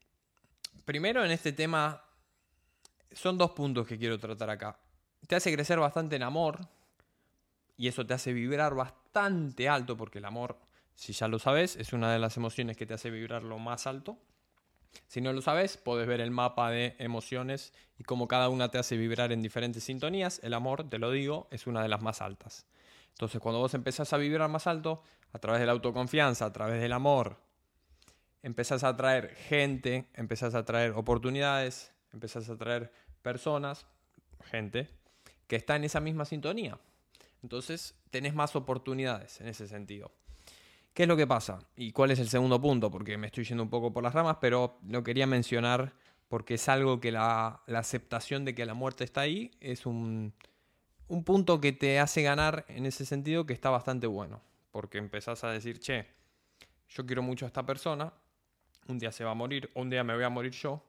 Primero 0.84 1.24
en 1.24 1.30
este 1.30 1.52
tema, 1.52 2.02
son 3.12 3.38
dos 3.38 3.52
puntos 3.52 3.86
que 3.86 3.98
quiero 3.98 4.18
tratar 4.18 4.50
acá. 4.50 4.78
Te 5.26 5.36
hace 5.36 5.52
crecer 5.52 5.78
bastante 5.78 6.16
en 6.16 6.22
amor 6.22 6.60
y 7.76 7.88
eso 7.88 8.06
te 8.06 8.14
hace 8.14 8.32
vibrar 8.32 8.74
bastante 8.74 9.68
alto 9.68 9.96
porque 9.96 10.18
el 10.18 10.24
amor, 10.24 10.58
si 10.94 11.12
ya 11.12 11.28
lo 11.28 11.38
sabes, 11.38 11.76
es 11.76 11.92
una 11.92 12.12
de 12.12 12.18
las 12.18 12.36
emociones 12.36 12.76
que 12.76 12.86
te 12.86 12.94
hace 12.94 13.10
vibrar 13.10 13.42
lo 13.42 13.58
más 13.58 13.86
alto. 13.86 14.18
Si 15.06 15.20
no 15.20 15.32
lo 15.32 15.40
sabes, 15.40 15.76
puedes 15.76 16.06
ver 16.06 16.20
el 16.20 16.30
mapa 16.30 16.70
de 16.70 16.96
emociones 16.98 17.72
y 17.98 18.04
cómo 18.04 18.28
cada 18.28 18.48
una 18.48 18.70
te 18.70 18.78
hace 18.78 18.96
vibrar 18.96 19.32
en 19.32 19.42
diferentes 19.42 19.84
sintonías. 19.84 20.40
El 20.42 20.54
amor, 20.54 20.88
te 20.88 20.98
lo 20.98 21.10
digo, 21.10 21.48
es 21.50 21.66
una 21.66 21.82
de 21.82 21.88
las 21.88 22.02
más 22.02 22.20
altas. 22.20 22.66
Entonces, 23.10 23.40
cuando 23.40 23.60
vos 23.60 23.74
empezás 23.74 24.12
a 24.12 24.16
vibrar 24.16 24.48
más 24.48 24.66
alto, 24.66 25.02
a 25.32 25.38
través 25.38 25.60
de 25.60 25.66
la 25.66 25.72
autoconfianza, 25.72 26.46
a 26.46 26.52
través 26.52 26.80
del 26.80 26.92
amor, 26.92 27.38
empezás 28.42 28.84
a 28.84 28.88
atraer 28.88 29.34
gente, 29.36 30.08
empezás 30.14 30.54
a 30.54 30.58
atraer 30.58 30.92
oportunidades, 30.92 31.92
empezás 32.12 32.48
a 32.48 32.54
atraer 32.54 32.92
personas, 33.22 33.86
gente, 34.44 34.88
que 35.46 35.56
está 35.56 35.76
en 35.76 35.84
esa 35.84 36.00
misma 36.00 36.24
sintonía. 36.24 36.78
Entonces, 37.42 37.94
tenés 38.10 38.34
más 38.34 38.54
oportunidades 38.56 39.40
en 39.40 39.48
ese 39.48 39.66
sentido. 39.66 40.12
¿Qué 40.94 41.04
es 41.04 41.08
lo 41.08 41.16
que 41.16 41.26
pasa? 41.26 41.60
¿Y 41.76 41.92
cuál 41.92 42.10
es 42.10 42.18
el 42.18 42.28
segundo 42.28 42.60
punto? 42.60 42.90
Porque 42.90 43.16
me 43.16 43.28
estoy 43.28 43.44
yendo 43.44 43.62
un 43.62 43.70
poco 43.70 43.92
por 43.92 44.02
las 44.02 44.12
ramas, 44.12 44.38
pero 44.40 44.78
lo 44.88 45.02
quería 45.02 45.26
mencionar 45.26 45.92
porque 46.28 46.54
es 46.54 46.68
algo 46.68 47.00
que 47.00 47.10
la, 47.10 47.62
aceptación 47.66 48.44
de 48.44 48.54
que 48.54 48.66
la 48.66 48.74
muerte 48.74 49.04
está 49.04 49.22
ahí 49.22 49.50
es 49.60 49.86
un, 49.86 50.32
un 51.08 51.24
punto 51.24 51.60
que 51.60 51.72
te 51.72 51.98
hace 51.98 52.22
ganar 52.22 52.64
en 52.68 52.86
ese 52.86 53.04
sentido 53.06 53.46
que 53.46 53.52
está 53.52 53.70
bastante 53.70 54.06
bueno. 54.06 54.40
Porque 54.70 54.98
empezás 54.98 55.42
a 55.42 55.50
decir, 55.50 55.80
che, 55.80 56.06
yo 56.88 57.06
quiero 57.06 57.22
mucho 57.22 57.46
a 57.46 57.48
esta 57.48 57.64
persona, 57.64 58.12
un 58.88 58.98
día 58.98 59.10
se 59.12 59.24
va 59.24 59.32
a 59.32 59.34
morir, 59.34 59.70
un 59.74 59.90
día 59.90 60.04
me 60.04 60.14
voy 60.14 60.24
a 60.24 60.28
morir 60.28 60.52
yo, 60.52 60.84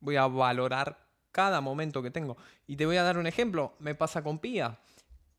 voy 0.00 0.16
a 0.16 0.26
valorar 0.26 1.06
cada 1.32 1.60
momento 1.60 2.02
que 2.02 2.10
tengo. 2.10 2.36
Y 2.66 2.76
te 2.76 2.86
voy 2.86 2.96
a 2.96 3.02
dar 3.02 3.18
un 3.18 3.26
ejemplo, 3.26 3.74
me 3.78 3.94
pasa 3.94 4.22
con 4.22 4.38
Pía 4.38 4.78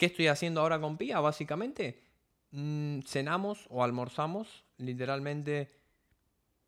¿Qué 0.02 0.08
estoy 0.08 0.26
haciendo 0.26 0.62
ahora 0.62 0.82
con 0.82 0.98
Pía? 0.98 1.20
Básicamente, 1.20 2.02
mm, 2.50 3.02
cenamos 3.02 3.68
o 3.70 3.84
almorzamos 3.84 4.64
literalmente 4.80 5.70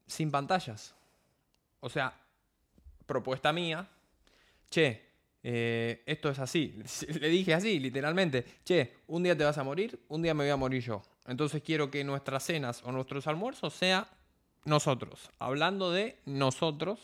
sin 0.05 0.29
pantallas. 0.29 0.93
O 1.79 1.89
sea, 1.89 2.13
propuesta 3.07 3.51
mía, 3.51 3.89
che, 4.69 5.01
eh, 5.41 6.03
esto 6.05 6.29
es 6.29 6.37
así. 6.37 6.79
Le 7.19 7.27
dije 7.29 7.55
así, 7.55 7.79
literalmente, 7.79 8.45
che, 8.63 8.97
un 9.07 9.23
día 9.23 9.35
te 9.35 9.43
vas 9.43 9.57
a 9.57 9.63
morir, 9.63 9.99
un 10.09 10.21
día 10.21 10.35
me 10.35 10.43
voy 10.43 10.51
a 10.51 10.55
morir 10.55 10.83
yo. 10.83 11.01
Entonces 11.25 11.63
quiero 11.63 11.89
que 11.89 12.03
nuestras 12.03 12.43
cenas 12.43 12.83
o 12.83 12.91
nuestros 12.91 13.25
almuerzos 13.25 13.73
sea 13.73 14.07
nosotros. 14.63 15.31
Hablando 15.39 15.89
de 15.89 16.19
nosotros, 16.25 16.99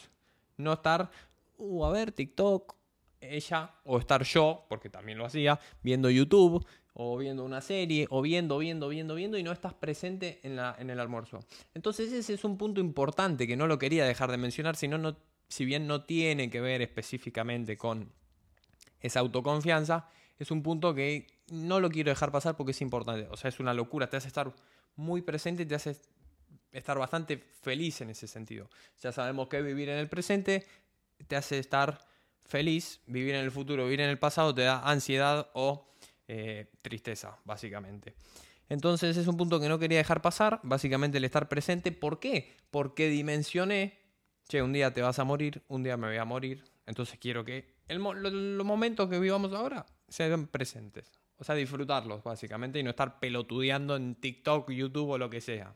no 0.59 0.73
estar, 0.73 1.09
uh, 1.57 1.85
a 1.85 1.91
ver, 1.91 2.11
TikTok, 2.11 2.75
ella, 3.21 3.75
o 3.83 3.97
estar 3.97 4.23
yo, 4.23 4.65
porque 4.69 4.89
también 4.89 5.17
lo 5.17 5.25
hacía, 5.25 5.59
viendo 5.81 6.09
YouTube, 6.09 6.65
o 6.93 7.17
viendo 7.17 7.43
una 7.43 7.61
serie, 7.61 8.07
o 8.09 8.21
viendo, 8.21 8.57
viendo, 8.57 8.89
viendo, 8.89 9.15
viendo, 9.15 9.37
y 9.37 9.43
no 9.43 9.51
estás 9.51 9.73
presente 9.73 10.39
en, 10.43 10.55
la, 10.55 10.75
en 10.77 10.89
el 10.89 10.99
almuerzo. 10.99 11.39
Entonces 11.73 12.11
ese 12.11 12.33
es 12.33 12.43
un 12.43 12.57
punto 12.57 12.81
importante 12.81 13.47
que 13.47 13.55
no 13.55 13.67
lo 13.67 13.79
quería 13.79 14.05
dejar 14.05 14.31
de 14.31 14.37
mencionar, 14.37 14.75
sino 14.75 14.97
no, 14.97 15.17
si 15.47 15.65
bien 15.65 15.87
no 15.87 16.03
tiene 16.03 16.49
que 16.49 16.61
ver 16.61 16.81
específicamente 16.81 17.77
con 17.77 18.11
esa 18.99 19.21
autoconfianza, 19.21 20.09
es 20.37 20.51
un 20.51 20.61
punto 20.61 20.93
que 20.93 21.27
no 21.51 21.79
lo 21.79 21.89
quiero 21.89 22.09
dejar 22.09 22.31
pasar 22.31 22.55
porque 22.55 22.71
es 22.71 22.81
importante. 22.81 23.27
O 23.31 23.37
sea, 23.37 23.49
es 23.49 23.59
una 23.59 23.73
locura, 23.73 24.09
te 24.09 24.17
hace 24.17 24.27
estar 24.27 24.53
muy 24.99 25.21
presente 25.21 25.65
te 25.65 25.75
hace 25.75 25.95
estar 26.71 26.97
bastante 26.97 27.38
feliz 27.38 28.01
en 28.01 28.09
ese 28.09 28.27
sentido. 28.27 28.69
Ya 29.01 29.11
sabemos 29.11 29.47
que 29.47 29.61
vivir 29.61 29.89
en 29.89 29.97
el 29.97 30.09
presente 30.09 30.65
te 31.27 31.35
hace 31.35 31.59
estar 31.59 31.99
feliz, 32.45 33.01
vivir 33.05 33.35
en 33.35 33.43
el 33.43 33.51
futuro, 33.51 33.85
vivir 33.85 34.01
en 34.01 34.09
el 34.09 34.19
pasado 34.19 34.53
te 34.53 34.63
da 34.63 34.81
ansiedad 34.81 35.49
o 35.53 35.88
eh, 36.27 36.71
tristeza, 36.81 37.38
básicamente. 37.45 38.15
Entonces 38.69 39.17
es 39.17 39.27
un 39.27 39.38
punto 39.38 39.59
que 39.59 39.67
no 39.67 39.79
quería 39.79 39.97
dejar 39.97 40.21
pasar, 40.21 40.59
básicamente 40.63 41.17
el 41.17 41.25
estar 41.25 41.49
presente. 41.49 41.91
¿Por 41.91 42.19
qué? 42.19 42.55
Porque 42.69 43.09
dimensioné, 43.09 43.99
che, 44.47 44.61
un 44.61 44.73
día 44.73 44.93
te 44.93 45.01
vas 45.01 45.19
a 45.19 45.23
morir, 45.23 45.63
un 45.67 45.83
día 45.83 45.97
me 45.97 46.07
voy 46.07 46.17
a 46.17 46.25
morir, 46.25 46.63
entonces 46.85 47.17
quiero 47.19 47.43
que 47.43 47.73
los 47.88 48.65
momentos 48.65 49.09
que 49.09 49.19
vivamos 49.19 49.53
ahora 49.53 49.85
sean 50.07 50.47
presentes. 50.47 51.11
O 51.38 51.43
sea, 51.43 51.55
disfrutarlos, 51.55 52.23
básicamente, 52.23 52.79
y 52.79 52.83
no 52.83 52.89
estar 52.89 53.19
pelotudeando 53.19 53.95
en 53.95 54.15
TikTok, 54.15 54.71
YouTube 54.71 55.09
o 55.09 55.17
lo 55.17 55.29
que 55.29 55.39
sea. 55.39 55.73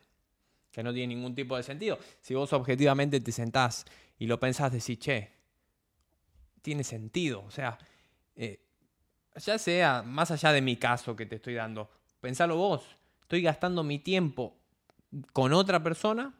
Que 0.74 0.82
no 0.82 0.92
tiene 0.92 1.14
ningún 1.14 1.36
tipo 1.36 1.56
de 1.56 1.62
sentido. 1.62 2.00
Si 2.20 2.34
vos 2.34 2.52
objetivamente 2.52 3.20
te 3.20 3.30
sentás 3.30 3.84
y 4.18 4.26
lo 4.26 4.40
pensás, 4.40 4.72
decís, 4.72 4.98
che, 4.98 5.30
tiene 6.62 6.82
sentido. 6.82 7.44
O 7.44 7.50
sea, 7.52 7.78
eh, 8.34 8.60
ya 9.36 9.56
sea 9.56 10.02
más 10.02 10.32
allá 10.32 10.50
de 10.50 10.62
mi 10.62 10.76
caso 10.76 11.14
que 11.14 11.26
te 11.26 11.36
estoy 11.36 11.54
dando, 11.54 11.88
pensalo 12.20 12.56
vos. 12.56 12.84
Estoy 13.22 13.42
gastando 13.42 13.84
mi 13.84 14.00
tiempo 14.00 14.56
con 15.32 15.52
otra 15.52 15.80
persona 15.80 16.34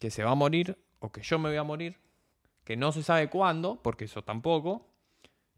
que 0.00 0.10
se 0.10 0.24
va 0.24 0.32
a 0.32 0.34
morir 0.34 0.76
o 0.98 1.12
que 1.12 1.22
yo 1.22 1.38
me 1.38 1.48
voy 1.48 1.58
a 1.58 1.62
morir, 1.62 1.96
que 2.64 2.76
no 2.76 2.90
se 2.90 3.04
sabe 3.04 3.30
cuándo, 3.30 3.80
porque 3.80 4.06
eso 4.06 4.24
tampoco, 4.24 4.88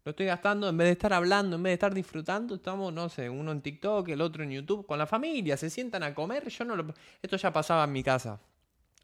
lo 0.09 0.11
estoy 0.11 0.25
gastando 0.25 0.67
en 0.67 0.75
vez 0.75 0.87
de 0.87 0.91
estar 0.93 1.13
hablando, 1.13 1.55
en 1.55 1.61
vez 1.61 1.69
de 1.69 1.73
estar 1.75 1.93
disfrutando, 1.93 2.55
estamos, 2.55 2.91
no 2.91 3.09
sé, 3.09 3.29
uno 3.29 3.51
en 3.51 3.61
TikTok, 3.61 4.09
el 4.09 4.21
otro 4.21 4.43
en 4.43 4.49
YouTube, 4.49 4.87
con 4.87 4.97
la 4.97 5.05
familia, 5.05 5.55
se 5.55 5.69
sientan 5.69 6.01
a 6.01 6.15
comer, 6.15 6.49
yo 6.49 6.65
no 6.65 6.75
lo... 6.75 6.93
Esto 7.21 7.37
ya 7.37 7.53
pasaba 7.53 7.83
en 7.83 7.91
mi 7.91 8.01
casa, 8.01 8.39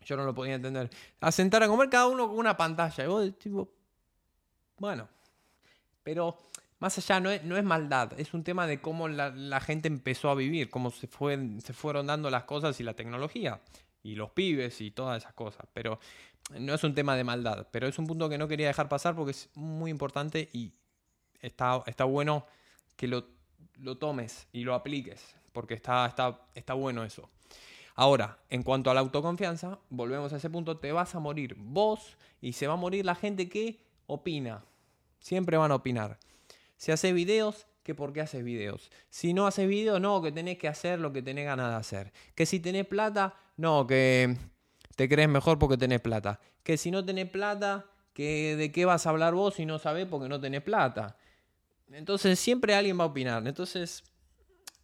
yo 0.03 0.17
no 0.17 0.25
lo 0.25 0.33
podía 0.33 0.55
entender. 0.55 0.89
A 1.19 1.31
sentar 1.31 1.61
a 1.61 1.67
comer 1.67 1.89
cada 1.89 2.07
uno 2.07 2.27
con 2.27 2.39
una 2.39 2.57
pantalla, 2.57 3.03
y 3.03 3.07
vos, 3.07 3.37
tipo, 3.37 3.69
bueno, 4.79 5.07
pero 6.01 6.39
más 6.79 6.97
allá 6.97 7.19
no 7.19 7.29
es, 7.29 7.43
no 7.43 7.55
es 7.55 7.63
maldad, 7.63 8.19
es 8.19 8.33
un 8.33 8.43
tema 8.43 8.65
de 8.65 8.81
cómo 8.81 9.07
la, 9.07 9.29
la, 9.29 9.59
gente 9.59 9.87
empezó 9.87 10.31
a 10.31 10.35
vivir, 10.35 10.71
cómo 10.71 10.89
se, 10.89 11.05
fue, 11.05 11.37
se 11.63 11.73
fueron 11.73 12.07
dando 12.07 12.31
las 12.31 12.45
cosas 12.45 12.79
y 12.79 12.83
la 12.83 12.95
tecnología, 12.95 13.61
y 14.01 14.15
los 14.15 14.31
pibes 14.31 14.81
y 14.81 14.89
todas 14.89 15.21
esas 15.21 15.33
cosas, 15.33 15.67
pero 15.71 15.99
no 16.57 16.73
es 16.73 16.83
un 16.83 16.95
tema 16.95 17.15
de 17.15 17.23
maldad, 17.23 17.67
pero 17.69 17.87
es 17.87 17.99
un 17.99 18.07
punto 18.07 18.27
que 18.27 18.39
no 18.39 18.47
quería 18.47 18.67
dejar 18.67 18.89
pasar 18.89 19.15
porque 19.15 19.31
es 19.31 19.49
muy 19.53 19.91
importante 19.91 20.49
y 20.51 20.73
está, 21.45 21.83
está 21.85 22.03
bueno 22.03 22.45
que 22.95 23.07
lo, 23.07 23.25
lo, 23.79 23.97
tomes 23.97 24.47
y 24.51 24.63
lo 24.63 24.73
apliques, 24.73 25.35
porque 25.53 25.73
está, 25.73 26.05
está, 26.05 26.41
está 26.53 26.73
bueno 26.73 27.03
eso. 27.03 27.29
Ahora, 27.95 28.37
en 28.49 28.63
cuanto 28.63 28.91
a 28.91 28.93
la 28.93 28.99
autoconfianza, 28.99 29.79
volvemos 29.89 30.33
a 30.33 30.37
ese 30.37 30.49
punto, 30.49 30.77
te 30.77 30.91
vas 30.91 31.15
a 31.15 31.19
morir 31.19 31.55
vos 31.57 32.17
y 32.41 32.53
se 32.53 32.67
va 32.67 32.73
a 32.73 32.77
morir 32.77 33.05
la 33.05 33.15
gente 33.15 33.47
que 33.47 33.79
opina. 34.07 34.63
Siempre 35.19 35.57
van 35.57 35.71
a 35.71 35.75
opinar. 35.75 36.19
Si 36.77 36.91
haces 36.91 37.13
videos, 37.13 37.67
que 37.83 37.95
por 37.95 38.11
qué 38.11 38.21
haces 38.21 38.43
videos. 38.43 38.91
Si 39.09 39.33
no 39.33 39.47
haces 39.47 39.67
videos, 39.67 40.01
no, 40.01 40.21
que 40.21 40.31
tenés 40.31 40.57
que 40.57 40.67
hacer 40.67 40.99
lo 40.99 41.13
que 41.13 41.21
tenés 41.21 41.45
ganas 41.45 41.69
de 41.69 41.75
hacer. 41.75 42.13
Que 42.33 42.45
si 42.45 42.59
tenés 42.59 42.85
plata, 42.85 43.35
no, 43.57 43.87
que 43.87 44.35
te 44.95 45.07
crees 45.07 45.29
mejor 45.29 45.59
porque 45.59 45.77
tenés 45.77 46.01
plata. 46.01 46.39
Que 46.63 46.77
si 46.77 46.91
no 46.91 47.05
tenés 47.05 47.29
plata, 47.29 47.85
que 48.13 48.55
de 48.55 48.71
qué 48.71 48.85
vas 48.85 49.05
a 49.05 49.11
hablar 49.11 49.35
vos 49.35 49.55
si 49.55 49.65
no 49.65 49.77
sabés 49.77 50.07
porque 50.07 50.27
no 50.27 50.41
tenés 50.41 50.63
plata. 50.63 51.15
Entonces 51.91 52.39
siempre 52.39 52.75
alguien 52.75 52.99
va 52.99 53.03
a 53.03 53.07
opinar. 53.07 53.45
Entonces, 53.47 54.03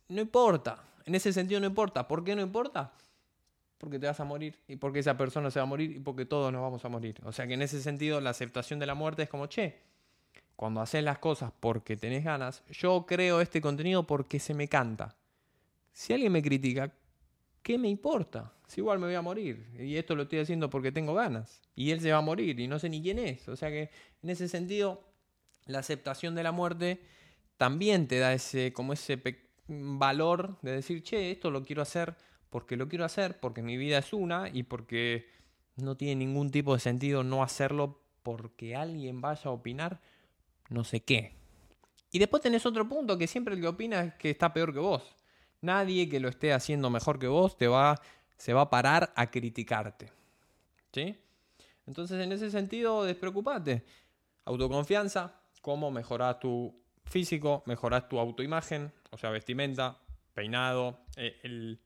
no 0.07 0.21
importa. 0.21 0.83
En 1.05 1.15
ese 1.15 1.33
sentido 1.33 1.59
no 1.59 1.67
importa. 1.67 2.07
¿Por 2.07 2.23
qué 2.23 2.35
no 2.35 2.41
importa? 2.41 2.93
Porque 3.77 3.97
te 3.97 4.05
vas 4.05 4.19
a 4.19 4.23
morir 4.23 4.59
y 4.67 4.75
porque 4.75 4.99
esa 4.99 5.17
persona 5.17 5.49
se 5.49 5.59
va 5.59 5.63
a 5.63 5.67
morir 5.67 5.91
y 5.91 5.99
porque 5.99 6.25
todos 6.25 6.51
nos 6.51 6.61
vamos 6.61 6.85
a 6.85 6.89
morir. 6.89 7.19
O 7.23 7.31
sea 7.31 7.47
que 7.47 7.55
en 7.55 7.63
ese 7.63 7.81
sentido 7.81 8.21
la 8.21 8.29
aceptación 8.29 8.79
de 8.79 8.85
la 8.85 8.93
muerte 8.93 9.23
es 9.23 9.29
como, 9.29 9.47
che, 9.47 9.79
cuando 10.55 10.81
haces 10.81 11.03
las 11.03 11.17
cosas 11.17 11.51
porque 11.59 11.97
tenés 11.97 12.23
ganas, 12.23 12.63
yo 12.69 13.05
creo 13.07 13.41
este 13.41 13.61
contenido 13.61 14.05
porque 14.05 14.39
se 14.39 14.53
me 14.53 14.67
canta. 14.67 15.15
Si 15.91 16.13
alguien 16.13 16.31
me 16.31 16.43
critica, 16.43 16.93
¿qué 17.63 17.77
me 17.79 17.89
importa? 17.89 18.53
Si 18.67 18.79
igual 18.79 18.99
me 18.99 19.07
voy 19.07 19.15
a 19.15 19.21
morir. 19.21 19.67
Y 19.79 19.97
esto 19.97 20.15
lo 20.15 20.23
estoy 20.23 20.39
haciendo 20.39 20.69
porque 20.69 20.91
tengo 20.91 21.15
ganas. 21.15 21.61
Y 21.75 21.91
él 21.91 21.99
se 21.99 22.11
va 22.11 22.19
a 22.19 22.21
morir 22.21 22.59
y 22.59 22.67
no 22.67 22.77
sé 22.77 22.89
ni 22.89 23.01
quién 23.01 23.17
es. 23.17 23.49
O 23.49 23.55
sea 23.55 23.69
que 23.69 23.89
en 24.21 24.29
ese 24.29 24.47
sentido 24.47 25.03
la 25.65 25.79
aceptación 25.79 26.35
de 26.35 26.43
la 26.43 26.51
muerte 26.51 27.01
también 27.57 28.07
te 28.07 28.19
da 28.19 28.33
ese, 28.33 28.73
como 28.73 28.93
ese 28.93 29.21
valor 29.67 30.57
de 30.61 30.71
decir, 30.71 31.03
che, 31.03 31.31
esto 31.31 31.51
lo 31.51 31.63
quiero 31.63 31.81
hacer 31.81 32.15
porque 32.49 32.75
lo 32.75 32.89
quiero 32.89 33.05
hacer, 33.05 33.39
porque 33.39 33.61
mi 33.61 33.77
vida 33.77 33.97
es 33.97 34.13
una 34.13 34.49
y 34.49 34.63
porque 34.63 35.29
no 35.77 35.95
tiene 35.95 36.25
ningún 36.25 36.51
tipo 36.51 36.73
de 36.73 36.79
sentido 36.79 37.23
no 37.23 37.43
hacerlo 37.43 38.01
porque 38.23 38.75
alguien 38.75 39.21
vaya 39.21 39.49
a 39.49 39.53
opinar 39.53 40.01
no 40.69 40.83
sé 40.83 41.01
qué. 41.01 41.35
Y 42.11 42.19
después 42.19 42.41
tenés 42.41 42.65
otro 42.65 42.87
punto 42.87 43.17
que 43.17 43.27
siempre 43.27 43.55
el 43.55 43.61
que 43.61 43.67
opina 43.67 44.03
es 44.03 44.13
que 44.15 44.29
está 44.31 44.53
peor 44.53 44.73
que 44.73 44.79
vos. 44.79 45.03
Nadie 45.61 46.09
que 46.09 46.19
lo 46.19 46.29
esté 46.29 46.53
haciendo 46.53 46.89
mejor 46.89 47.19
que 47.19 47.27
vos 47.27 47.57
te 47.57 47.67
va, 47.67 48.01
se 48.37 48.53
va 48.53 48.61
a 48.61 48.69
parar 48.69 49.13
a 49.15 49.29
criticarte. 49.29 50.11
¿Sí? 50.93 51.15
Entonces 51.85 52.19
en 52.21 52.31
ese 52.31 52.51
sentido 52.51 53.03
despreocupate. 53.03 53.83
Autoconfianza, 54.45 55.40
cómo 55.61 55.91
mejorar 55.91 56.39
tu 56.39 56.75
físico, 57.05 57.63
mejorar 57.65 58.09
tu 58.09 58.19
autoimagen, 58.19 58.91
o 59.11 59.17
sea, 59.17 59.29
vestimenta, 59.29 59.97
peinado, 60.33 60.99
eh, 61.15 61.39
el, 61.43 61.79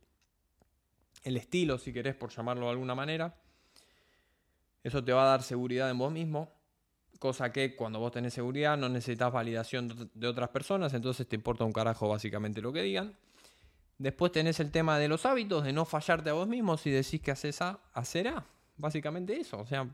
el 1.24 1.38
estilo, 1.38 1.78
si 1.78 1.94
querés, 1.94 2.16
por 2.16 2.32
llamarlo 2.32 2.66
de 2.66 2.72
alguna 2.72 2.96
manera. 2.96 3.36
Eso 4.84 5.04
te 5.04 5.12
va 5.14 5.24
a 5.24 5.30
dar 5.30 5.44
seguridad 5.44 5.90
en 5.90 5.98
vos 5.98 6.12
mismo, 6.12 6.52
cosa 7.20 7.52
que 7.52 7.76
cuando 7.76 8.00
vos 8.00 8.12
tenés 8.12 8.34
seguridad 8.34 8.78
no 8.78 8.88
necesitas 8.88 9.32
validación 9.32 10.12
de 10.14 10.28
otras 10.28 10.50
personas, 10.50 10.94
entonces 10.94 11.28
te 11.28 11.36
importa 11.36 11.64
un 11.64 11.74
carajo 11.74 12.08
básicamente 12.08 12.62
lo 12.62 12.72
que 12.72 12.84
digan. 12.84 13.16
Después 13.98 14.32
tenés 14.32 14.60
el 14.60 14.72
tema 14.72 15.00
de 15.00 15.08
los 15.08 15.26
hábitos, 15.26 15.64
de 15.64 15.74
no 15.74 15.86
fallarte 15.86 16.30
a 16.30 16.34
vos 16.34 16.48
mismo 16.48 16.78
si 16.78 16.92
decís 16.92 17.22
que 17.22 17.32
haces 17.32 17.62
A, 17.62 17.80
hacer 17.94 18.28
A. 18.28 18.46
Básicamente 18.78 19.40
eso, 19.40 19.58
o 19.58 19.66
sea, 19.66 19.90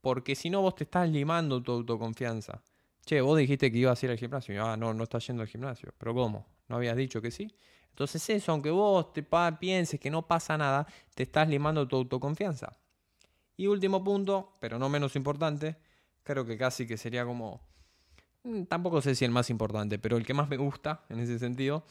porque 0.00 0.34
si 0.34 0.50
no 0.50 0.62
vos 0.62 0.74
te 0.74 0.84
estás 0.84 1.08
limando 1.08 1.62
tu 1.62 1.72
autoconfianza. 1.72 2.62
Che, 3.04 3.20
vos 3.20 3.38
dijiste 3.38 3.70
que 3.70 3.78
ibas 3.78 4.02
a 4.02 4.06
ir 4.06 4.12
al 4.12 4.18
gimnasio. 4.18 4.64
Ah, 4.64 4.76
no, 4.76 4.94
no 4.94 5.04
estás 5.04 5.26
yendo 5.26 5.42
al 5.42 5.48
gimnasio. 5.48 5.92
¿Pero 5.98 6.14
cómo? 6.14 6.46
¿No 6.68 6.76
habías 6.76 6.96
dicho 6.96 7.20
que 7.20 7.30
sí? 7.30 7.54
Entonces 7.90 8.28
eso, 8.30 8.50
aunque 8.50 8.70
vos 8.70 9.12
te 9.12 9.24
pienses 9.58 10.00
que 10.00 10.10
no 10.10 10.26
pasa 10.26 10.58
nada, 10.58 10.86
te 11.14 11.22
estás 11.24 11.48
limando 11.48 11.86
tu 11.86 11.96
autoconfianza. 11.96 12.76
Y 13.56 13.66
último 13.68 14.02
punto, 14.02 14.52
pero 14.58 14.78
no 14.78 14.88
menos 14.88 15.14
importante, 15.14 15.76
creo 16.24 16.44
que 16.44 16.58
casi 16.58 16.86
que 16.86 16.96
sería 16.96 17.24
como... 17.24 17.60
Mm, 18.42 18.64
tampoco 18.64 19.00
sé 19.00 19.14
si 19.14 19.24
el 19.24 19.30
más 19.30 19.48
importante, 19.50 19.98
pero 19.98 20.16
el 20.16 20.26
que 20.26 20.34
más 20.34 20.48
me 20.48 20.56
gusta 20.56 21.04
en 21.08 21.20
ese 21.20 21.38
sentido, 21.38 21.84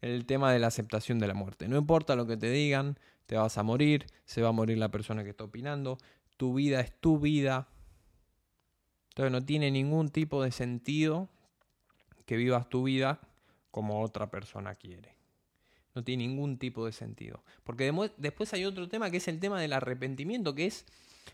el 0.00 0.24
tema 0.24 0.50
de 0.52 0.60
la 0.60 0.68
aceptación 0.68 1.18
de 1.18 1.26
la 1.26 1.34
muerte. 1.34 1.68
No 1.68 1.76
importa 1.76 2.16
lo 2.16 2.26
que 2.26 2.36
te 2.36 2.50
digan, 2.50 2.98
te 3.26 3.36
vas 3.36 3.58
a 3.58 3.62
morir, 3.62 4.06
se 4.24 4.40
va 4.40 4.48
a 4.48 4.52
morir 4.52 4.78
la 4.78 4.90
persona 4.90 5.24
que 5.24 5.30
está 5.30 5.44
opinando, 5.44 5.98
tu 6.38 6.54
vida 6.54 6.80
es 6.80 6.98
tu 7.00 7.18
vida, 7.18 7.68
entonces 9.20 9.38
no 9.38 9.44
tiene 9.44 9.70
ningún 9.70 10.08
tipo 10.08 10.42
de 10.42 10.50
sentido 10.50 11.28
que 12.24 12.38
vivas 12.38 12.70
tu 12.70 12.84
vida 12.84 13.20
como 13.70 14.00
otra 14.00 14.30
persona 14.30 14.74
quiere. 14.76 15.14
No 15.94 16.02
tiene 16.02 16.26
ningún 16.26 16.56
tipo 16.56 16.86
de 16.86 16.92
sentido. 16.92 17.44
Porque 17.62 17.92
después 18.16 18.54
hay 18.54 18.64
otro 18.64 18.88
tema 18.88 19.10
que 19.10 19.18
es 19.18 19.28
el 19.28 19.38
tema 19.38 19.60
del 19.60 19.74
arrepentimiento, 19.74 20.54
que 20.54 20.64
es, 20.64 20.86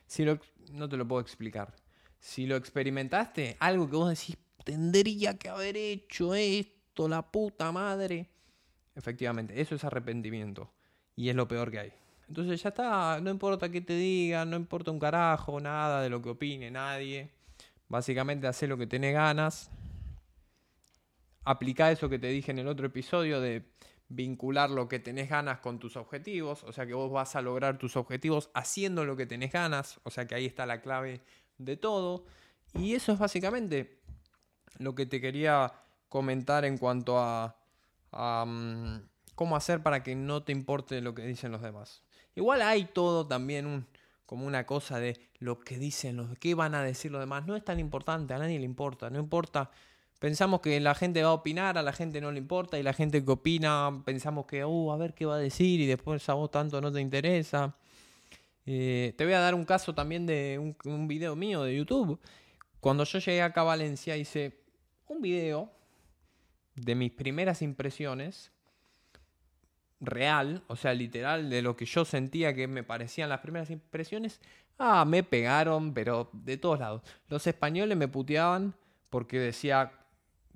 si 0.09 0.25
lo, 0.25 0.41
no 0.73 0.89
te 0.89 0.97
lo 0.97 1.07
puedo 1.07 1.21
explicar. 1.21 1.77
Si 2.19 2.47
lo 2.47 2.57
experimentaste, 2.57 3.57
algo 3.61 3.89
que 3.89 3.95
vos 3.95 4.09
decís, 4.09 4.37
tendría 4.65 5.39
que 5.39 5.49
haber 5.49 5.77
hecho 5.77 6.35
esto 6.35 7.07
la 7.07 7.23
puta 7.31 7.71
madre. 7.71 8.29
Efectivamente, 8.97 9.61
eso 9.61 9.77
es 9.77 9.85
arrepentimiento. 9.85 10.73
Y 11.15 11.29
es 11.29 11.37
lo 11.37 11.47
peor 11.47 11.71
que 11.71 11.79
hay. 11.79 11.93
Entonces 12.27 12.61
ya 12.61 12.71
está, 12.71 13.21
no 13.21 13.31
importa 13.31 13.71
qué 13.71 13.81
te 13.81 13.95
digan, 13.95 14.51
no 14.51 14.57
importa 14.57 14.91
un 14.91 14.99
carajo, 14.99 15.61
nada 15.61 16.03
de 16.03 16.11
lo 16.11 16.21
que 16.21 16.31
opine 16.31 16.69
nadie. 16.73 17.36
Básicamente 17.89 18.47
hace 18.47 18.67
lo 18.67 18.77
que 18.77 18.87
tenés 18.87 19.15
ganas. 19.15 19.71
Aplica 21.45 21.91
eso 21.91 22.09
que 22.09 22.19
te 22.19 22.29
dije 22.29 22.51
en 22.51 22.59
el 22.59 22.69
otro 22.69 22.87
episodio 22.87 23.41
de 23.41 23.65
vincular 24.09 24.71
lo 24.71 24.89
que 24.89 24.99
tenés 24.99 25.29
ganas 25.29 25.61
con 25.61 25.79
tus 25.79 25.97
objetivos. 25.97 26.65
O 26.65 26.73
sea 26.73 26.87
que 26.87 26.95
vos 26.95 27.11
vas 27.13 27.37
a 27.37 27.43
lograr 27.43 27.79
tus 27.79 27.97
objetivos 27.97 28.51
haciendo 28.55 29.05
lo 29.05 29.17
que 29.17 29.27
tenés 29.27 29.53
ganas. 29.53 30.01
O 30.03 30.11
sea 30.11 30.27
que 30.27 30.35
ahí 30.35 30.47
está 30.47 30.67
la 30.67 30.81
clave 30.81 31.21
de 31.59 31.77
todo. 31.77 32.25
Y 32.75 32.95
eso 32.95 33.13
es 33.13 33.19
básicamente 33.19 34.01
lo 34.79 34.95
que 34.95 35.07
te 35.07 35.21
quería 35.21 35.73
comentar 36.09 36.65
en 36.65 36.79
cuanto 36.79 37.19
a, 37.19 37.57
mm, 38.47 38.97
cómo 39.35 39.57
hacer 39.57 39.83
para 39.83 40.03
que 40.03 40.15
no 40.15 40.43
te 40.43 40.53
importe 40.53 41.01
lo 41.01 41.15
que 41.15 41.23
dicen 41.23 41.53
los 41.53 41.63
demás. 41.63 42.03
Igual 42.35 42.63
hay 42.63 42.85
todo 42.85 43.27
también 43.27 43.67
un, 43.67 43.87
como 44.27 44.47
una 44.47 44.67
cosa 44.67 44.99
de 44.99 45.19
lo 45.39 45.61
que 45.61 45.79
dicen 45.79 46.17
los 46.17 46.37
qué 46.39 46.55
van 46.55 46.75
a 46.75 46.83
decir 46.83 47.11
los 47.11 47.21
demás. 47.21 47.47
No 47.47 47.57
es 47.57 47.65
tan 47.65 47.81
importante, 47.81 48.35
a 48.35 48.39
nadie 48.39 48.59
le 48.59 48.65
importa, 48.65 49.09
no 49.09 49.19
importa. 49.19 49.71
Pensamos 50.19 50.61
que 50.61 50.81
la 50.81 50.95
gente 50.95 51.23
va 51.23 51.31
a 51.31 51.35
opinar, 51.35 51.79
a 51.79 51.83
la 51.83 51.93
gente 51.93 52.21
no 52.21 52.33
le 52.33 52.39
importa, 52.39 52.79
y 52.79 52.83
la 52.83 52.93
gente 52.93 53.25
que 53.25 53.31
opina, 53.31 54.03
pensamos 54.05 54.47
que, 54.47 54.65
uh, 54.65 54.93
a 54.93 54.97
ver 54.97 55.15
qué 55.15 55.27
va 55.27 55.37
a 55.37 55.39
decir, 55.39 55.81
y 55.81 55.87
después 55.87 56.29
a 56.29 56.35
vos 56.35 56.51
tanto 56.51 56.81
no 56.81 56.91
te 56.91 57.01
interesa. 57.01 57.77
Eh, 58.65 59.15
te 59.17 59.25
voy 59.25 59.35
a 59.35 59.41
dar 59.41 59.55
un 59.55 59.65
caso 59.65 59.95
también 59.95 60.27
de 60.27 60.59
un, 60.59 60.77
un 60.91 61.07
video 61.07 61.37
mío 61.37 61.63
de 61.63 61.77
YouTube. 61.77 62.19
Cuando 62.81 63.05
yo 63.05 63.19
llegué 63.19 63.43
acá 63.43 63.61
a 63.61 63.65
Valencia 63.65 64.17
hice 64.17 64.59
un 65.07 65.21
video 65.21 65.71
de 66.75 66.95
mis 66.95 67.13
primeras 67.13 67.63
impresiones 67.63 68.53
real, 70.01 70.63
o 70.67 70.77
sea, 70.77 70.93
literal, 70.95 71.49
de 71.51 71.63
lo 71.63 71.77
que 71.77 71.87
yo 71.87 72.05
sentía 72.05 72.55
que 72.55 72.69
me 72.69 72.83
parecían 72.83 73.29
las 73.29 73.41
primeras 73.41 73.71
impresiones, 73.71 74.41
ah, 74.79 75.05
me 75.05 75.23
pegaron, 75.23 75.95
pero 75.95 76.31
de 76.33 76.57
todos 76.57 76.81
lados. 76.81 77.03
Los 77.29 77.47
españoles 77.47 77.97
me 77.97 78.09
puteaban 78.09 78.75
porque 79.11 79.39
decía 79.39 79.93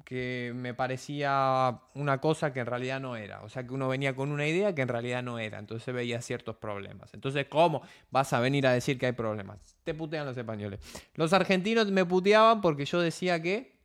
que 0.05 0.53
me 0.55 0.75
parecía 0.75 1.83
una 1.95 2.21
cosa 2.21 2.53
que 2.53 2.61
en 2.61 2.67
realidad 2.67 3.01
no 3.01 3.17
era. 3.17 3.43
O 3.43 3.49
sea, 3.49 3.67
que 3.67 3.73
uno 3.73 3.89
venía 3.89 4.17
con 4.17 4.33
una 4.33 4.47
idea 4.47 4.75
que 4.75 4.83
en 4.83 4.89
realidad 4.89 5.23
no 5.23 5.39
era. 5.39 5.59
Entonces 5.59 5.95
veía 5.95 6.21
ciertos 6.21 6.57
problemas. 6.57 7.15
Entonces, 7.15 7.47
¿cómo 7.49 7.83
vas 8.11 8.33
a 8.33 8.41
venir 8.41 8.67
a 8.67 8.73
decir 8.73 8.99
que 8.99 9.07
hay 9.07 9.13
problemas? 9.13 9.77
Te 9.85 9.95
putean 9.95 10.27
los 10.27 10.37
españoles. 10.37 10.81
Los 11.15 11.33
argentinos 11.33 11.91
me 11.91 12.05
puteaban 12.05 12.61
porque 12.61 12.85
yo 12.87 13.01
decía 13.01 13.41
que... 13.41 13.79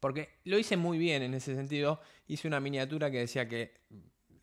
Porque 0.00 0.30
lo 0.44 0.58
hice 0.58 0.76
muy 0.76 0.98
bien 0.98 1.22
en 1.22 1.34
ese 1.34 1.54
sentido. 1.54 2.00
Hice 2.26 2.48
una 2.48 2.58
miniatura 2.58 3.10
que 3.10 3.18
decía 3.18 3.48
que 3.48 3.80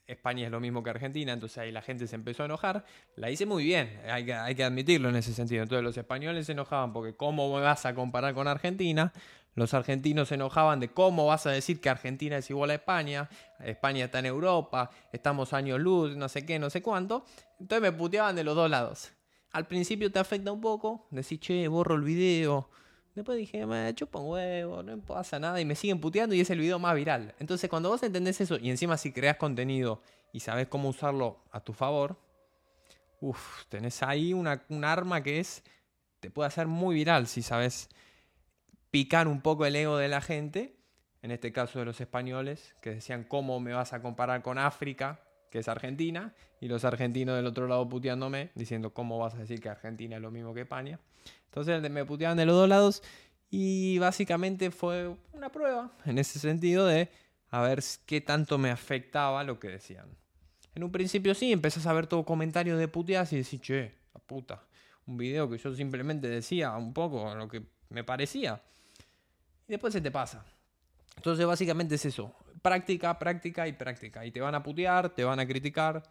España 0.10 0.46
es 0.46 0.52
lo 0.52 0.60
mismo 0.60 0.84
que 0.84 0.90
Argentina, 0.90 1.32
entonces 1.34 1.60
ahí 1.60 1.72
la 1.72 1.82
gente 1.82 2.08
se 2.08 2.16
empezó 2.16 2.44
a 2.44 2.48
enojar. 2.48 2.84
La 3.16 3.30
hice 3.30 3.46
muy 3.46 3.64
bien, 3.64 4.02
hay 4.10 4.26
que, 4.26 4.64
admitirlo 4.64 5.10
en 5.10 5.16
ese 5.16 5.34
sentido. 5.34 5.64
Entonces 5.64 5.84
los 5.84 5.98
españoles 5.98 6.48
se 6.48 6.54
enojaban 6.54 6.94
porque 6.94 7.16
¿cómo 7.16 7.52
vas 7.52 7.86
a 7.86 7.94
comparar 7.94 8.34
con 8.34 8.48
Argentina? 8.48 9.14
Los 9.56 9.74
argentinos 9.74 10.30
se 10.30 10.36
enojaban 10.36 10.80
de 10.80 10.90
cómo 10.90 11.28
vas 11.28 11.46
a 11.46 11.52
decir 11.52 11.80
que 11.80 11.90
Argentina 11.90 12.38
es 12.38 12.50
igual 12.50 12.72
a 12.72 12.76
España, 12.76 13.30
España 13.60 14.06
está 14.06 14.20
en 14.20 14.26
Europa, 14.26 14.90
estamos 15.12 15.54
años 15.54 15.80
luz, 15.80 16.16
no 16.16 16.28
sé 16.30 16.46
qué, 16.46 16.60
no 16.60 16.70
sé 16.70 16.82
cuánto. 16.82 17.26
Entonces 17.60 17.82
me 17.82 17.92
puteaban 17.92 18.36
de 18.36 18.44
los 18.44 18.56
dos 18.56 18.70
lados. 18.70 19.12
Al 19.52 19.68
principio 19.68 20.12
te 20.12 20.20
afecta 20.20 20.52
un 20.52 20.62
poco, 20.62 21.08
decís, 21.12 21.40
che, 21.40 21.68
borro 21.68 21.96
el 21.96 22.04
video, 22.04 22.70
Después 23.20 23.38
dije, 23.38 23.66
me 23.66 23.94
chupa 23.96 24.18
un 24.18 24.30
huevo, 24.30 24.82
no 24.82 24.98
pasa 25.02 25.40
nada. 25.40 25.60
Y 25.60 25.66
me 25.66 25.76
siguen 25.76 26.00
puteando 26.00 26.34
y 26.34 26.40
es 26.40 26.50
el 26.52 26.60
video 26.60 26.80
más 26.80 26.96
viral. 26.96 27.36
Entonces, 27.38 27.70
cuando 27.70 27.90
vos 27.90 28.02
entendés 28.02 28.40
eso 28.40 28.58
y 28.58 28.70
encima 28.70 28.96
si 28.96 29.12
creas 29.12 29.36
contenido 29.36 30.02
y 30.32 30.40
sabes 30.40 30.70
cómo 30.70 30.88
usarlo 30.88 31.44
a 31.52 31.60
tu 31.60 31.74
favor, 31.74 32.18
uff, 33.20 33.66
tenés 33.66 34.04
ahí 34.04 34.32
una, 34.32 34.64
un 34.70 34.86
arma 34.86 35.22
que 35.22 35.42
es. 35.42 35.66
te 36.22 36.32
puede 36.32 36.48
hacer 36.48 36.68
muy 36.68 36.96
viral 36.96 37.28
si 37.28 37.42
sabes 37.42 37.90
picar 38.90 39.28
un 39.28 39.42
poco 39.42 39.66
el 39.66 39.76
ego 39.76 39.98
de 39.98 40.08
la 40.08 40.22
gente. 40.22 40.78
En 41.22 41.32
este 41.32 41.52
caso 41.52 41.80
de 41.80 41.84
los 41.84 42.00
españoles, 42.00 42.74
que 42.82 42.92
decían, 42.92 43.26
¿cómo 43.26 43.60
me 43.60 43.74
vas 43.74 43.92
a 43.92 44.02
comparar 44.02 44.42
con 44.44 44.58
África? 44.58 45.20
Que 45.50 45.60
es 45.60 45.68
Argentina, 45.68 46.34
y 46.62 46.68
los 46.68 46.86
argentinos 46.86 47.36
del 47.36 47.46
otro 47.46 47.68
lado 47.68 47.88
puteándome, 47.88 48.52
diciendo 48.56 48.94
cómo 48.94 49.18
vas 49.18 49.36
a 49.36 49.40
decir 49.40 49.62
que 49.62 49.70
Argentina 49.70 50.18
es 50.18 50.22
lo 50.22 50.32
mismo 50.32 50.54
que 50.54 50.62
España. 50.62 51.00
Entonces 51.46 51.82
me 51.90 52.06
puteaban 52.06 52.38
de 52.38 52.46
los 52.46 52.56
dos 52.56 52.70
lados 52.70 53.04
y 53.50 53.98
básicamente 53.98 54.72
fue 54.72 55.16
una 55.34 55.52
prueba 55.52 55.92
en 56.06 56.20
ese 56.20 56.38
sentido 56.40 56.86
de 56.86 57.10
a 57.50 57.62
ver 57.62 57.84
qué 58.06 58.22
tanto 58.22 58.58
me 58.58 58.70
afectaba 58.70 59.44
lo 59.44 59.60
que 59.60 59.70
decían. 59.70 60.08
En 60.76 60.84
un 60.84 60.92
principio 60.92 61.34
sí, 61.34 61.52
empezás 61.52 61.88
a 61.88 61.94
ver 61.94 62.08
todo 62.08 62.24
comentarios 62.24 62.78
de 62.78 62.88
puteadas 62.88 63.34
y 63.34 63.38
decís, 63.38 63.60
che, 63.62 63.96
la 64.14 64.20
puta, 64.20 64.64
un 65.08 65.18
video 65.18 65.50
que 65.50 65.58
yo 65.58 65.74
simplemente 65.74 66.28
decía 66.28 66.76
un 66.78 66.94
poco 66.94 67.34
lo 67.34 67.48
que 67.48 67.64
me 67.90 68.04
parecía. 68.04 68.62
Y 69.68 69.72
después 69.72 69.94
se 69.94 70.02
te 70.02 70.12
pasa. 70.12 70.46
Entonces 71.18 71.46
básicamente 71.46 71.96
es 71.96 72.06
eso. 72.06 72.34
Práctica, 72.62 73.18
práctica 73.18 73.68
y 73.68 73.74
práctica. 73.74 74.26
Y 74.26 74.32
te 74.32 74.42
van 74.42 74.56
a 74.56 74.64
putear, 74.64 75.10
te 75.10 75.24
van 75.24 75.40
a 75.40 75.46
criticar. 75.46 76.04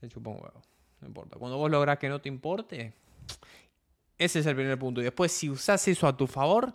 Te 0.00 0.08
chupo 0.08 0.30
un 0.30 0.36
huevo. 0.36 0.62
No 1.00 1.08
importa. 1.08 1.38
Cuando 1.38 1.56
vos 1.56 1.70
lográs 1.70 1.98
que 1.98 2.08
no 2.08 2.20
te 2.20 2.28
importe, 2.28 2.94
ese 4.16 4.40
es 4.40 4.46
el 4.46 4.54
primer 4.54 4.78
punto. 4.78 5.00
Y 5.00 5.04
después 5.04 5.32
si 5.32 5.48
usás 5.48 5.86
eso 5.88 6.06
a 6.06 6.16
tu 6.16 6.26
favor, 6.26 6.74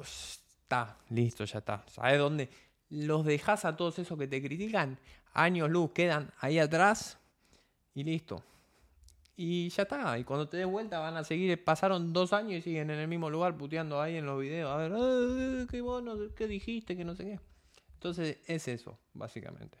está, 0.00 0.96
listo, 1.10 1.44
ya 1.44 1.58
está. 1.58 1.84
¿Sabes 1.88 2.18
dónde? 2.18 2.50
Los 2.90 3.24
dejas 3.24 3.64
a 3.64 3.76
todos 3.76 3.98
esos 3.98 4.18
que 4.18 4.28
te 4.28 4.42
critican. 4.42 4.98
Años 5.32 5.70
luz 5.70 5.90
quedan 5.92 6.32
ahí 6.40 6.58
atrás. 6.58 7.18
Y 7.94 8.04
listo. 8.04 8.42
Y 9.36 9.68
ya 9.70 9.82
está. 9.82 10.18
Y 10.18 10.24
cuando 10.24 10.48
te 10.48 10.58
des 10.58 10.66
vuelta 10.66 10.98
van 10.98 11.16
a 11.16 11.24
seguir. 11.24 11.62
Pasaron 11.62 12.12
dos 12.12 12.32
años 12.32 12.58
y 12.58 12.62
siguen 12.62 12.90
en 12.90 12.98
el 12.98 13.08
mismo 13.08 13.30
lugar 13.30 13.56
puteando 13.56 14.00
ahí 14.00 14.16
en 14.16 14.26
los 14.26 14.40
videos. 14.40 14.70
A 14.70 14.76
ver, 14.76 14.92
eh, 14.96 15.66
qué 15.70 15.80
bueno, 15.80 16.14
qué 16.34 16.46
dijiste, 16.46 16.96
que 16.96 17.04
no 17.04 17.14
sé 17.14 17.24
qué. 17.24 17.40
Entonces 17.96 18.38
es 18.46 18.68
eso, 18.68 18.98
básicamente. 19.12 19.78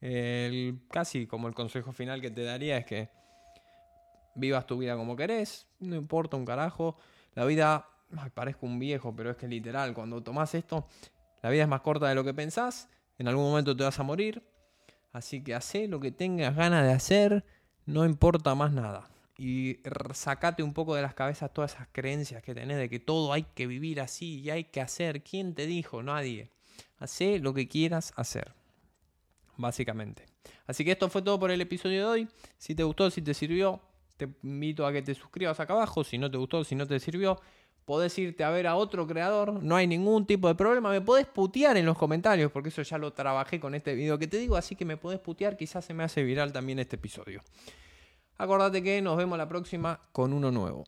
El, 0.00 0.80
casi 0.90 1.26
como 1.26 1.48
el 1.48 1.54
consejo 1.54 1.92
final 1.92 2.20
que 2.20 2.30
te 2.30 2.44
daría 2.44 2.76
es 2.76 2.84
que 2.84 3.08
vivas 4.34 4.66
tu 4.66 4.78
vida 4.78 4.96
como 4.96 5.16
querés. 5.16 5.66
No 5.80 5.96
importa 5.96 6.36
un 6.36 6.44
carajo. 6.44 6.96
La 7.34 7.44
vida, 7.44 7.88
parezco 8.34 8.66
un 8.66 8.78
viejo, 8.78 9.14
pero 9.16 9.30
es 9.30 9.36
que 9.36 9.48
literal, 9.48 9.94
cuando 9.94 10.22
tomás 10.22 10.54
esto, 10.54 10.86
la 11.42 11.50
vida 11.50 11.62
es 11.62 11.68
más 11.68 11.80
corta 11.80 12.08
de 12.08 12.14
lo 12.14 12.22
que 12.22 12.34
pensás. 12.34 12.88
En 13.18 13.28
algún 13.28 13.44
momento 13.44 13.76
te 13.76 13.82
vas 13.82 13.98
a 13.98 14.02
morir. 14.02 14.42
Así 15.12 15.42
que 15.42 15.54
haz 15.54 15.74
lo 15.88 16.00
que 16.00 16.10
tengas 16.10 16.54
ganas 16.54 16.84
de 16.84 16.92
hacer 16.92 17.44
no 17.86 18.04
importa 18.04 18.54
más 18.54 18.72
nada. 18.72 19.08
Y 19.36 19.80
sacate 20.12 20.62
un 20.62 20.72
poco 20.72 20.94
de 20.94 21.02
las 21.02 21.14
cabezas 21.14 21.52
todas 21.52 21.74
esas 21.74 21.88
creencias 21.90 22.42
que 22.42 22.54
tenés 22.54 22.78
de 22.78 22.88
que 22.88 23.00
todo 23.00 23.32
hay 23.32 23.44
que 23.54 23.66
vivir 23.66 24.00
así 24.00 24.40
y 24.40 24.50
hay 24.50 24.64
que 24.64 24.80
hacer. 24.80 25.22
¿Quién 25.22 25.54
te 25.54 25.66
dijo? 25.66 26.02
Nadie. 26.02 26.50
Hacé 26.98 27.38
lo 27.38 27.54
que 27.54 27.68
quieras 27.68 28.12
hacer. 28.16 28.52
Básicamente. 29.56 30.26
Así 30.66 30.84
que 30.84 30.92
esto 30.92 31.08
fue 31.08 31.22
todo 31.22 31.38
por 31.38 31.50
el 31.50 31.60
episodio 31.60 32.00
de 32.00 32.04
hoy. 32.04 32.28
Si 32.58 32.74
te 32.74 32.82
gustó, 32.82 33.10
si 33.10 33.22
te 33.22 33.34
sirvió, 33.34 33.80
te 34.16 34.28
invito 34.42 34.86
a 34.86 34.92
que 34.92 35.02
te 35.02 35.14
suscribas 35.14 35.60
acá 35.60 35.74
abajo. 35.74 36.04
Si 36.04 36.18
no 36.18 36.30
te 36.30 36.38
gustó, 36.38 36.64
si 36.64 36.74
no 36.74 36.86
te 36.86 36.98
sirvió, 36.98 37.40
podés 37.84 38.18
irte 38.18 38.44
a 38.44 38.50
ver 38.50 38.66
a 38.66 38.76
otro 38.76 39.06
creador. 39.06 39.62
No 39.62 39.76
hay 39.76 39.86
ningún 39.86 40.26
tipo 40.26 40.48
de 40.48 40.54
problema. 40.54 40.90
Me 40.90 41.00
podés 41.00 41.26
putear 41.26 41.76
en 41.76 41.86
los 41.86 41.96
comentarios, 41.96 42.50
porque 42.50 42.70
eso 42.70 42.82
ya 42.82 42.98
lo 42.98 43.12
trabajé 43.12 43.60
con 43.60 43.74
este 43.74 43.94
video 43.94 44.18
que 44.18 44.26
te 44.26 44.38
digo. 44.38 44.56
Así 44.56 44.76
que 44.76 44.84
me 44.84 44.96
podés 44.96 45.20
putear. 45.20 45.56
Quizás 45.56 45.84
se 45.84 45.94
me 45.94 46.04
hace 46.04 46.22
viral 46.22 46.52
también 46.52 46.78
este 46.78 46.96
episodio. 46.96 47.42
Acordate 48.36 48.82
que 48.82 49.00
nos 49.00 49.16
vemos 49.16 49.38
la 49.38 49.48
próxima 49.48 50.00
con 50.12 50.32
uno 50.32 50.50
nuevo. 50.50 50.84